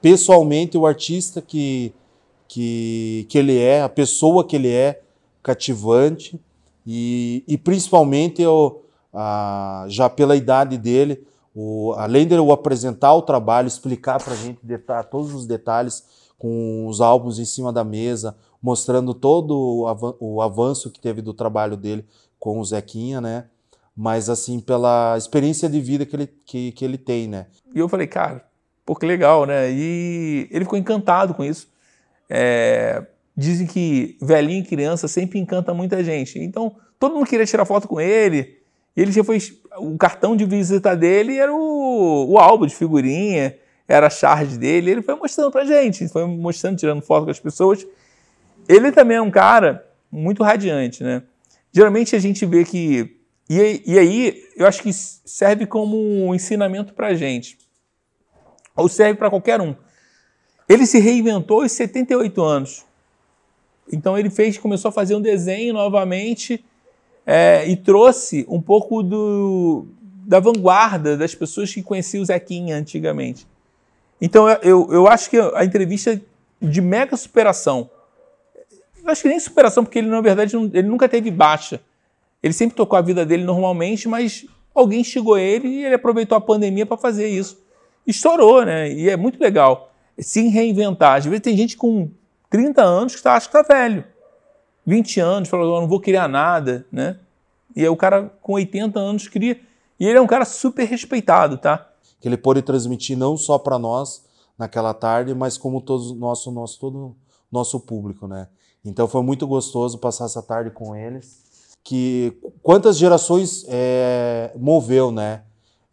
[0.02, 1.94] pessoalmente o artista que,
[2.48, 5.02] que, que ele é, a pessoa que ele é.
[5.42, 6.40] cativante
[6.86, 11.26] e, e principalmente eu, ah, já pela idade dele,
[11.56, 16.04] o, além de eu apresentar o trabalho, explicar para a gente detalhe, todos os detalhes
[16.38, 21.22] com os álbuns em cima da mesa, mostrando todo o, avan o avanço que teve
[21.22, 22.04] do trabalho dele
[22.40, 23.46] com o Zequinha, né?
[23.96, 27.46] Mas assim, pela experiência de vida que ele, que, que ele tem, né?
[27.76, 28.44] E eu falei, cara,
[28.84, 29.70] pô, que legal, né?
[29.72, 31.68] E ele ficou encantado com isso.
[32.28, 33.06] É,
[33.38, 36.40] dizem que velhinho e criança sempre encanta muita gente.
[36.40, 38.58] Então, todo mundo queria tirar foto com ele.
[38.98, 39.38] E ele já foi.
[39.78, 43.56] O cartão de visita dele era o, o álbum de figurinha,
[43.88, 44.90] era a charge dele.
[44.90, 47.86] Ele foi mostrando pra gente, foi mostrando, tirando foto com as pessoas.
[48.68, 51.24] Ele também é um cara muito radiante, né?
[51.72, 53.18] Geralmente a gente vê que.
[53.48, 57.58] E, aí, eu acho que serve como um ensinamento pra gente.
[58.76, 59.76] Ou serve para qualquer um.
[60.68, 62.86] Ele se reinventou aos 78 anos.
[63.92, 66.64] Então ele fez, começou a fazer um desenho novamente
[67.26, 69.86] é, e trouxe um pouco do,
[70.26, 73.46] da vanguarda das pessoas que conheciam o Zequinha antigamente.
[74.20, 76.20] Então eu, eu acho que a entrevista
[76.62, 77.90] de mega superação,
[79.06, 81.82] acho que nem superação, porque ele na verdade ele nunca teve baixa.
[82.42, 86.38] Ele sempre tocou a vida dele normalmente, mas alguém chegou a ele e ele aproveitou
[86.38, 87.58] a pandemia para fazer isso.
[88.06, 88.92] Estourou, né?
[88.92, 91.18] E é muito legal se reinventar.
[91.18, 92.10] Às vezes tem gente com
[92.50, 94.04] 30 anos que tá, acha que está velho.
[94.86, 97.18] 20 anos, falou, não vou criar nada, né?
[97.76, 99.60] E aí o cara com 80 anos cria.
[100.00, 101.90] E ele é um cara super respeitado, tá?
[102.22, 104.24] Que ele pôde transmitir não só para nós
[104.58, 107.16] naquela tarde, mas como todo nosso nosso todo
[107.52, 108.48] nosso público, né?
[108.86, 111.44] Então foi muito gostoso passar essa tarde com eles.
[111.84, 115.44] Que quantas gerações é, moveu, né?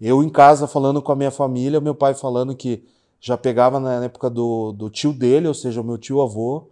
[0.01, 2.85] Eu em casa falando com a minha família, meu pai falando que
[3.21, 6.65] já pegava na época do, do tio dele, ou seja, o meu tio avô,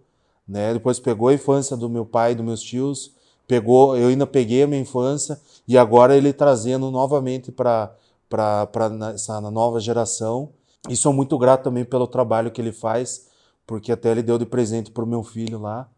[0.47, 0.73] né?
[0.73, 3.13] Depois pegou a infância do meu pai e dos meus tios,
[3.47, 7.95] pegou, eu ainda peguei a minha infância e agora ele trazendo novamente para
[8.29, 10.49] para essa nova geração.
[10.89, 13.27] E sou muito grato também pelo trabalho que ele faz,
[13.67, 15.89] porque até ele deu de presente para o meu filho lá.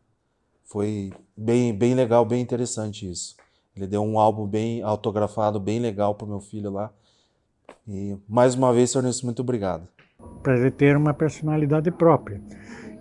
[0.73, 3.35] Foi bem, bem legal, bem interessante isso.
[3.75, 6.89] Ele deu um álbum bem autografado, bem legal para meu filho lá.
[7.87, 9.87] E mais uma vez, senhor Nilson, muito obrigado.
[10.41, 12.41] Para ele ter uma personalidade própria.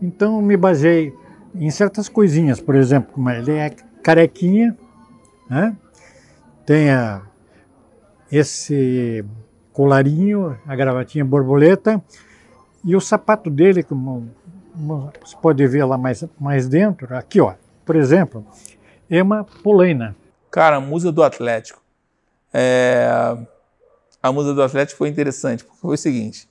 [0.03, 1.15] Então, me baseei
[1.55, 3.71] em certas coisinhas, por exemplo, como ele é
[4.03, 4.77] carequinha,
[5.49, 5.75] né?
[6.67, 7.23] tem a,
[8.31, 9.25] esse
[9.73, 12.05] colarinho, a gravatinha borboleta,
[12.85, 14.29] e o sapato dele, como,
[14.75, 18.47] como você pode ver lá mais, mais dentro, aqui ó, por exemplo,
[19.11, 20.17] uma polaina.
[20.51, 21.81] Cara, a musa do Atlético.
[22.53, 23.37] É...
[24.23, 26.49] A musa do Atlético foi interessante, porque foi o seguinte,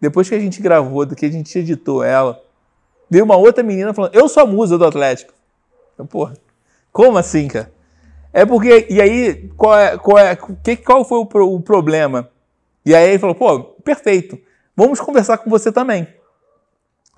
[0.00, 2.42] depois que a gente gravou, que a gente editou ela,
[3.10, 5.34] veio uma outra menina falando, eu sou a musa do Atlético.
[5.98, 6.34] Eu, porra,
[6.90, 7.70] como assim, cara?
[8.32, 12.30] É porque, e aí, qual, é, qual, é, que, qual foi o, o problema?
[12.84, 14.38] E aí ele falou, pô, perfeito,
[14.74, 16.08] vamos conversar com você também.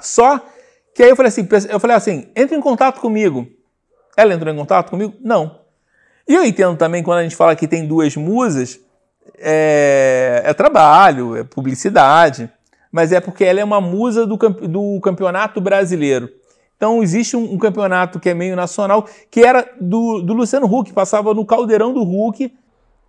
[0.01, 0.45] Só
[0.95, 3.47] que aí eu falei assim, eu falei assim, entre em contato comigo.
[4.17, 5.15] Ela entrou em contato comigo?
[5.21, 5.61] Não.
[6.27, 8.79] E eu entendo também quando a gente fala que tem duas musas,
[9.39, 12.51] é, é trabalho, é publicidade
[12.95, 16.31] mas é porque ela é uma musa do, do campeonato brasileiro.
[16.77, 20.93] Então existe um, um, campeonato que é meio nacional, que era do, do Luciano Huck,
[20.93, 22.55] passava no caldeirão do Huck.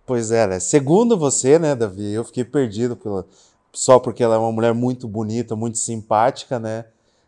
[0.04, 0.58] Pois é, né?
[0.58, 3.24] Segundo você, né, Davi, eu fiquei perdido pela...
[3.72, 6.86] só porque ela é uma mulher muito bonita, muito simpática, né?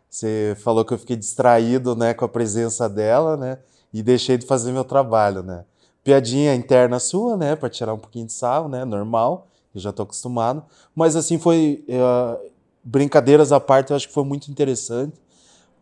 [0.09, 3.59] Você falou que eu fiquei distraído, né, com a presença dela, né?
[3.93, 5.63] E deixei de fazer meu trabalho, né?
[6.03, 8.85] Piadinha interna sua, né, para tirar um pouquinho de sarro, né?
[8.85, 10.63] Normal eu já estou acostumado.
[10.95, 12.49] Mas assim foi uh,
[12.83, 15.13] brincadeiras à parte, eu acho que foi muito interessante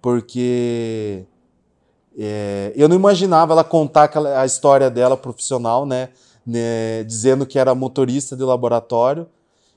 [0.01, 1.25] porque
[2.17, 6.09] é, eu não imaginava ela contar a história dela profissional, né,
[6.45, 9.27] né, dizendo que era motorista de laboratório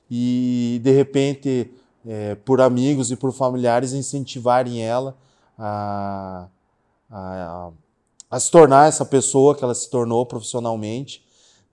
[0.09, 1.71] e de repente
[2.07, 5.15] é, por amigos e por familiares incentivarem ela
[5.57, 6.47] a,
[7.09, 7.69] a,
[8.29, 11.23] a, se tornar essa pessoa que ela se tornou profissionalmente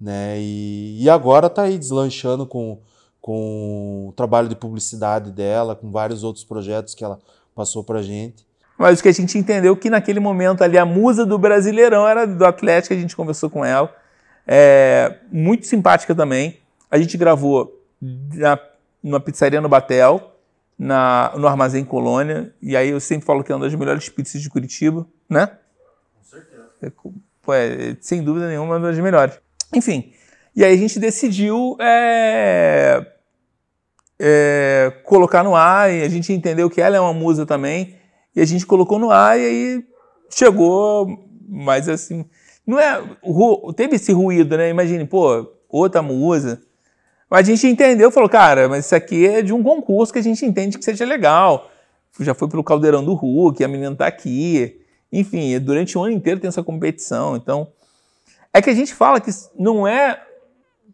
[0.00, 0.36] né?
[0.38, 2.78] E, e agora está aí deslanchando com,
[3.20, 7.18] com o trabalho de publicidade dela, com vários outros projetos que ela
[7.54, 8.46] passou para gente.
[8.78, 12.26] Mas o que a gente entendeu que naquele momento ali a musa do Brasileirão era
[12.26, 13.92] do Atlético, a gente conversou com ela.
[14.46, 16.58] É, muito simpática também.
[16.88, 18.58] A gente gravou na,
[19.08, 20.34] numa pizzaria no Batel,
[20.78, 24.40] na, no Armazém Colônia, e aí eu sempre falo que é uma das melhores pizzas
[24.40, 25.46] de Curitiba, né?
[25.46, 26.68] Com certeza.
[26.82, 29.38] É, é, sem dúvida nenhuma, uma das melhores.
[29.74, 30.12] Enfim,
[30.54, 33.04] e aí a gente decidiu é,
[34.18, 37.96] é, colocar no ar, e a gente entendeu que ela é uma musa também,
[38.36, 39.84] e a gente colocou no ar, e aí
[40.30, 42.26] chegou Mas assim,
[42.66, 43.02] não é.
[43.74, 44.68] Teve esse ruído, né?
[44.68, 46.60] Imagine, pô, outra musa.
[47.30, 50.22] Mas a gente entendeu, falou, cara, mas isso aqui é de um concurso que a
[50.22, 51.70] gente entende que seja legal.
[52.18, 54.80] Já foi pelo Caldeirão do Hulk, a menina tá aqui.
[55.12, 57.36] Enfim, durante o ano inteiro tem essa competição.
[57.36, 57.68] Então,
[58.52, 60.22] é que a gente fala que não é.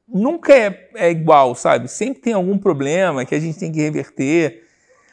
[0.06, 1.88] Nunca é, é igual, sabe?
[1.88, 4.62] Sempre tem algum problema que a gente tem que reverter.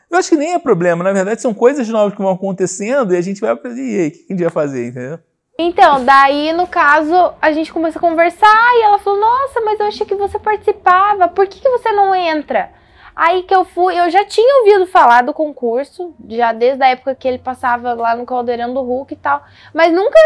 [0.09, 3.17] Eu acho que nem é problema, na verdade são coisas novas que vão acontecendo e
[3.17, 3.82] a gente vai aprender.
[3.82, 5.19] E aí, o que a gente vai fazer, entendeu?
[5.64, 9.86] Então, daí, no caso, a gente começou a conversar e ela falou: Nossa, mas eu
[9.86, 12.72] achei que você participava, por que, que você não entra?
[13.16, 17.14] Aí que eu fui, eu já tinha ouvido falar do concurso, já desde a época
[17.14, 19.43] que ele passava lá no Caldeirão do Hulk e tal,
[19.74, 20.18] mas nunca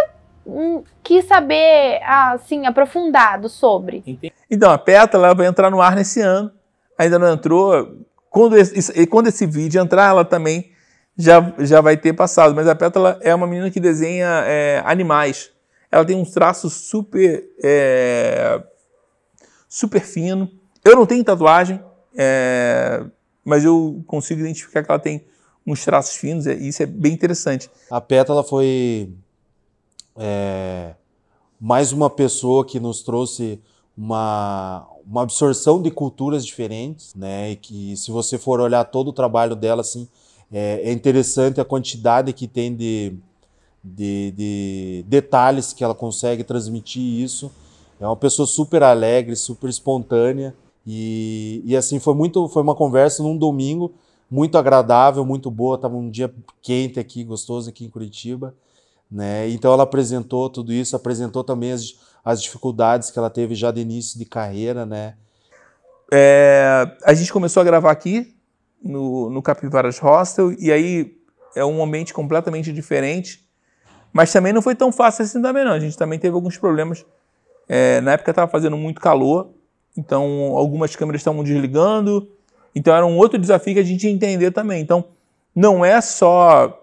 [0.45, 4.19] hum, quis saber, assim, aprofundado sobre.
[4.49, 6.51] Então, a Pétala vai entrar no ar nesse ano.
[6.97, 7.97] Ainda não entrou.
[8.29, 10.71] Quando esse, quando esse vídeo entrar, ela também
[11.17, 12.53] já, já vai ter passado.
[12.53, 15.51] Mas a Pétala é uma menina que desenha é, animais.
[15.91, 18.61] Ela tem uns traços super, é,
[19.69, 20.49] super fino.
[20.83, 21.81] Eu não tenho tatuagem,
[22.17, 23.03] é,
[23.43, 25.25] mas eu consigo identificar que ela tem
[25.65, 26.45] uns traços finos.
[26.45, 27.69] E isso é bem interessante.
[27.89, 29.13] A Pétala foi
[30.17, 30.95] é,
[31.59, 33.61] mais uma pessoa que nos trouxe
[33.97, 37.51] uma, uma absorção de culturas diferentes, né?
[37.51, 40.07] E que se você for olhar todo o trabalho dela, assim,
[40.57, 43.13] é, é interessante a quantidade que tem de,
[43.83, 47.51] de, de detalhes que ela consegue transmitir isso.
[47.99, 50.55] É uma pessoa super alegre, super espontânea
[50.87, 53.91] e, e assim foi muito, foi uma conversa num domingo
[54.31, 55.77] muito agradável, muito boa.
[55.77, 58.55] Tava um dia quente aqui, gostoso aqui em Curitiba,
[59.11, 59.49] né?
[59.49, 63.81] Então ela apresentou tudo isso, apresentou também as, as dificuldades que ela teve já de
[63.81, 65.15] início de carreira, né?
[66.13, 68.34] É, a gente começou a gravar aqui
[68.83, 71.17] no, no Capivaras Hostel e aí
[71.55, 73.43] é um ambiente completamente diferente,
[74.11, 75.71] mas também não foi tão fácil assim também não.
[75.71, 77.05] A gente também teve alguns problemas.
[77.67, 79.49] É, na época estava fazendo muito calor,
[79.97, 80.23] então
[80.55, 82.29] algumas câmeras estavam desligando,
[82.75, 84.81] então era um outro desafio que a gente entender também.
[84.81, 85.05] Então
[85.55, 86.81] não é só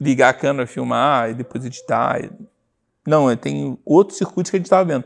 [0.00, 2.20] ligar a câmera, filmar e depois editar.
[3.06, 5.04] Não, é, tem outros circuitos que a gente estava vendo.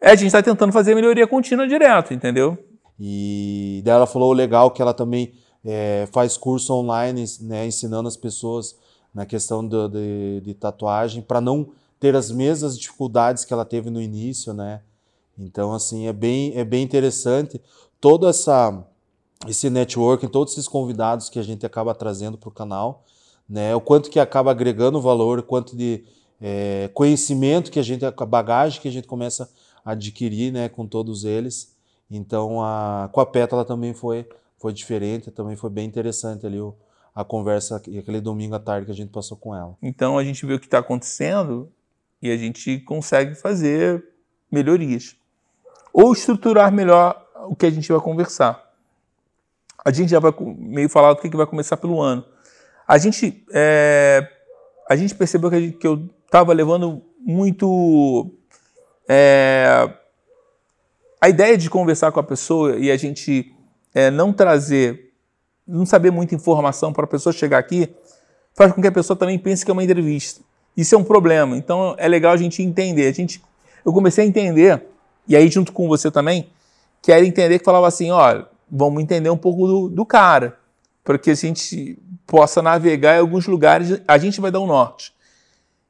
[0.00, 2.58] É, a gente está tentando fazer melhoria contínua direto, entendeu?
[2.98, 5.32] E daí ela falou o legal que ela também
[5.64, 8.76] é, faz curso online, né, ensinando as pessoas
[9.14, 11.68] na questão do, de, de tatuagem para não
[12.00, 14.80] ter as mesmas dificuldades que ela teve no início, né?
[15.38, 17.60] Então assim é bem é bem interessante
[18.00, 18.84] todo essa
[19.46, 23.04] esse networking, todos esses convidados que a gente acaba trazendo para o canal,
[23.48, 23.74] né?
[23.74, 26.04] O quanto que acaba agregando valor, o quanto de
[26.40, 29.48] é, conhecimento que a gente, a bagagem que a gente começa
[29.84, 31.71] a adquirir, né, com todos eles.
[32.16, 36.74] Então, a, com a Pétala também foi, foi diferente, também foi bem interessante ali o,
[37.14, 39.76] a conversa, aquele domingo à tarde que a gente passou com ela.
[39.82, 41.70] Então, a gente vê o que está acontecendo
[42.20, 44.04] e a gente consegue fazer
[44.50, 45.16] melhorias.
[45.92, 48.70] Ou estruturar melhor o que a gente vai conversar.
[49.84, 52.24] A gente já vai meio falar do que, que vai começar pelo ano.
[52.86, 54.28] A gente, é,
[54.88, 58.30] a gente percebeu que, a gente, que eu estava levando muito
[59.08, 59.92] é,
[61.22, 63.54] a ideia de conversar com a pessoa e a gente
[63.94, 65.12] é, não trazer,
[65.64, 67.88] não saber muita informação para a pessoa chegar aqui,
[68.52, 70.40] faz com que a pessoa também pense que é uma entrevista.
[70.76, 71.56] Isso é um problema.
[71.56, 73.06] Então é legal a gente entender.
[73.06, 73.40] A gente,
[73.86, 74.82] eu comecei a entender,
[75.28, 76.50] e aí junto com você também,
[77.00, 80.58] que era entender que falava assim, olha, vamos entender um pouco do, do cara,
[81.04, 81.96] para que a gente
[82.26, 85.14] possa navegar em alguns lugares, a gente vai dar um norte.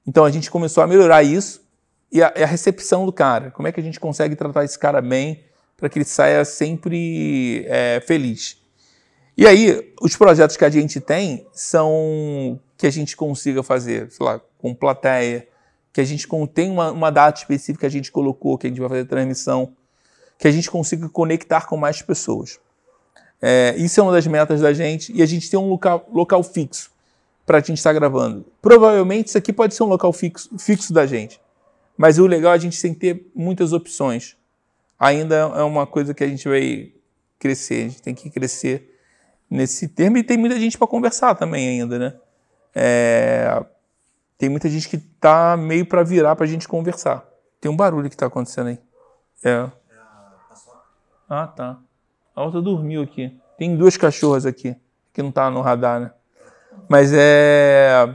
[0.07, 1.62] Então a gente começou a melhorar isso
[2.13, 3.51] e a, a, recepção do cara.
[3.51, 5.43] Como é que a gente consegue tratar esse cara bem
[5.77, 8.59] para que ele saia sempre é, feliz?
[9.37, 14.27] E aí, os projetos que a gente tem são que a gente consiga fazer, sei
[14.27, 15.49] lá, com plateia,
[15.93, 18.81] que a gente tem uma, uma data específica que a gente colocou, que a gente
[18.81, 19.73] vai fazer transmissão,
[20.39, 22.59] que a gente consiga conectar com mais pessoas.
[23.41, 26.43] É, isso é uma das metas da gente e a gente tem um local, local
[26.43, 26.91] fixo
[27.45, 28.45] para a gente estar gravando.
[28.61, 31.41] Provavelmente isso aqui pode ser um local fixo, fixo da gente,
[32.03, 34.37] mas o legal é a gente tem que ter muitas opções.
[34.99, 36.93] Ainda é uma coisa que a gente vai
[37.39, 38.99] crescer, a gente tem que crescer
[39.49, 42.15] nesse termo e tem muita gente para conversar também ainda, né?
[42.75, 43.65] É,
[44.37, 47.25] tem muita gente que tá meio para virar para a gente conversar.
[47.61, 48.81] Tem um barulho que está acontecendo aí.
[49.45, 49.71] É.
[51.31, 51.79] Ah, tá.
[52.35, 53.39] A outra dormiu aqui.
[53.57, 54.75] Tem duas cachorras aqui,
[55.13, 56.11] que não tá no radar, né?
[56.89, 58.13] Mas é.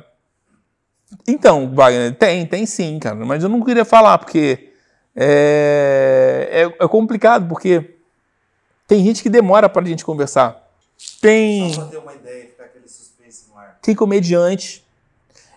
[1.27, 3.15] Então, Wagner, tem, tem sim, cara.
[3.15, 4.71] Mas eu não queria falar, porque
[5.15, 7.95] é, é, é complicado, porque
[8.87, 10.65] tem gente que demora pra gente conversar.
[11.21, 11.73] Tem.
[11.73, 13.77] Só pra ter uma ideia, ficar aquele suspense no ar.
[13.81, 14.85] Tem comediante.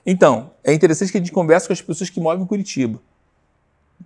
[0.05, 3.01] Então, é interessante que a gente converse com as pessoas que movem Curitiba.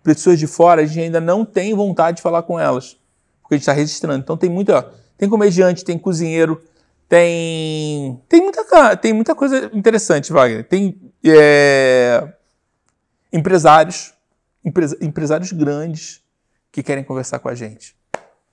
[0.03, 2.97] Pessoas de fora, a gente ainda não tem vontade de falar com elas,
[3.41, 4.19] porque a gente está registrando.
[4.19, 6.63] Então tem muita, tem comediante, tem cozinheiro,
[7.09, 10.65] tem tem muita, tem muita coisa interessante, Wagner.
[10.65, 12.35] Tem é,
[13.33, 14.13] empresários,
[14.65, 16.23] empresa, empresários grandes
[16.71, 17.97] que querem conversar com a gente.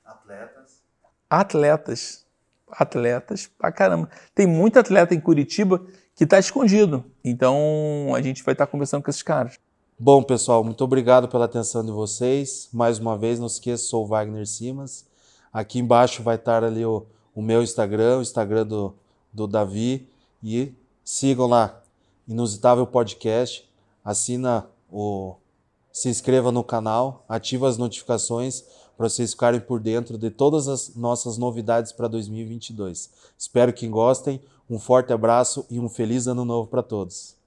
[0.06, 0.82] Atletas.
[1.30, 2.26] Atletas.
[2.70, 4.10] Atletas pra caramba.
[4.34, 7.04] Tem muito atleta em Curitiba que está escondido.
[7.24, 9.60] Então a gente vai estar tá conversando com esses caras.
[9.98, 12.70] Bom, pessoal, muito obrigado pela atenção de vocês.
[12.74, 15.06] Mais uma vez, não esqueça, sou o Wagner Simas.
[15.54, 17.06] Aqui embaixo vai estar ali o,
[17.36, 18.96] o meu Instagram, o Instagram do,
[19.32, 20.08] do Davi.
[20.44, 21.81] E sigam lá,
[22.28, 23.70] Inusitável Podcast.
[24.04, 25.36] Assina o.
[25.92, 28.64] Se inscreva no canal, ativa as notificações
[28.96, 33.10] para vocês ficarem por dentro de todas as nossas novidades para 2022.
[33.38, 34.42] Espero que gostem.
[34.70, 37.41] Um forte abraço e um feliz ano novo para todos.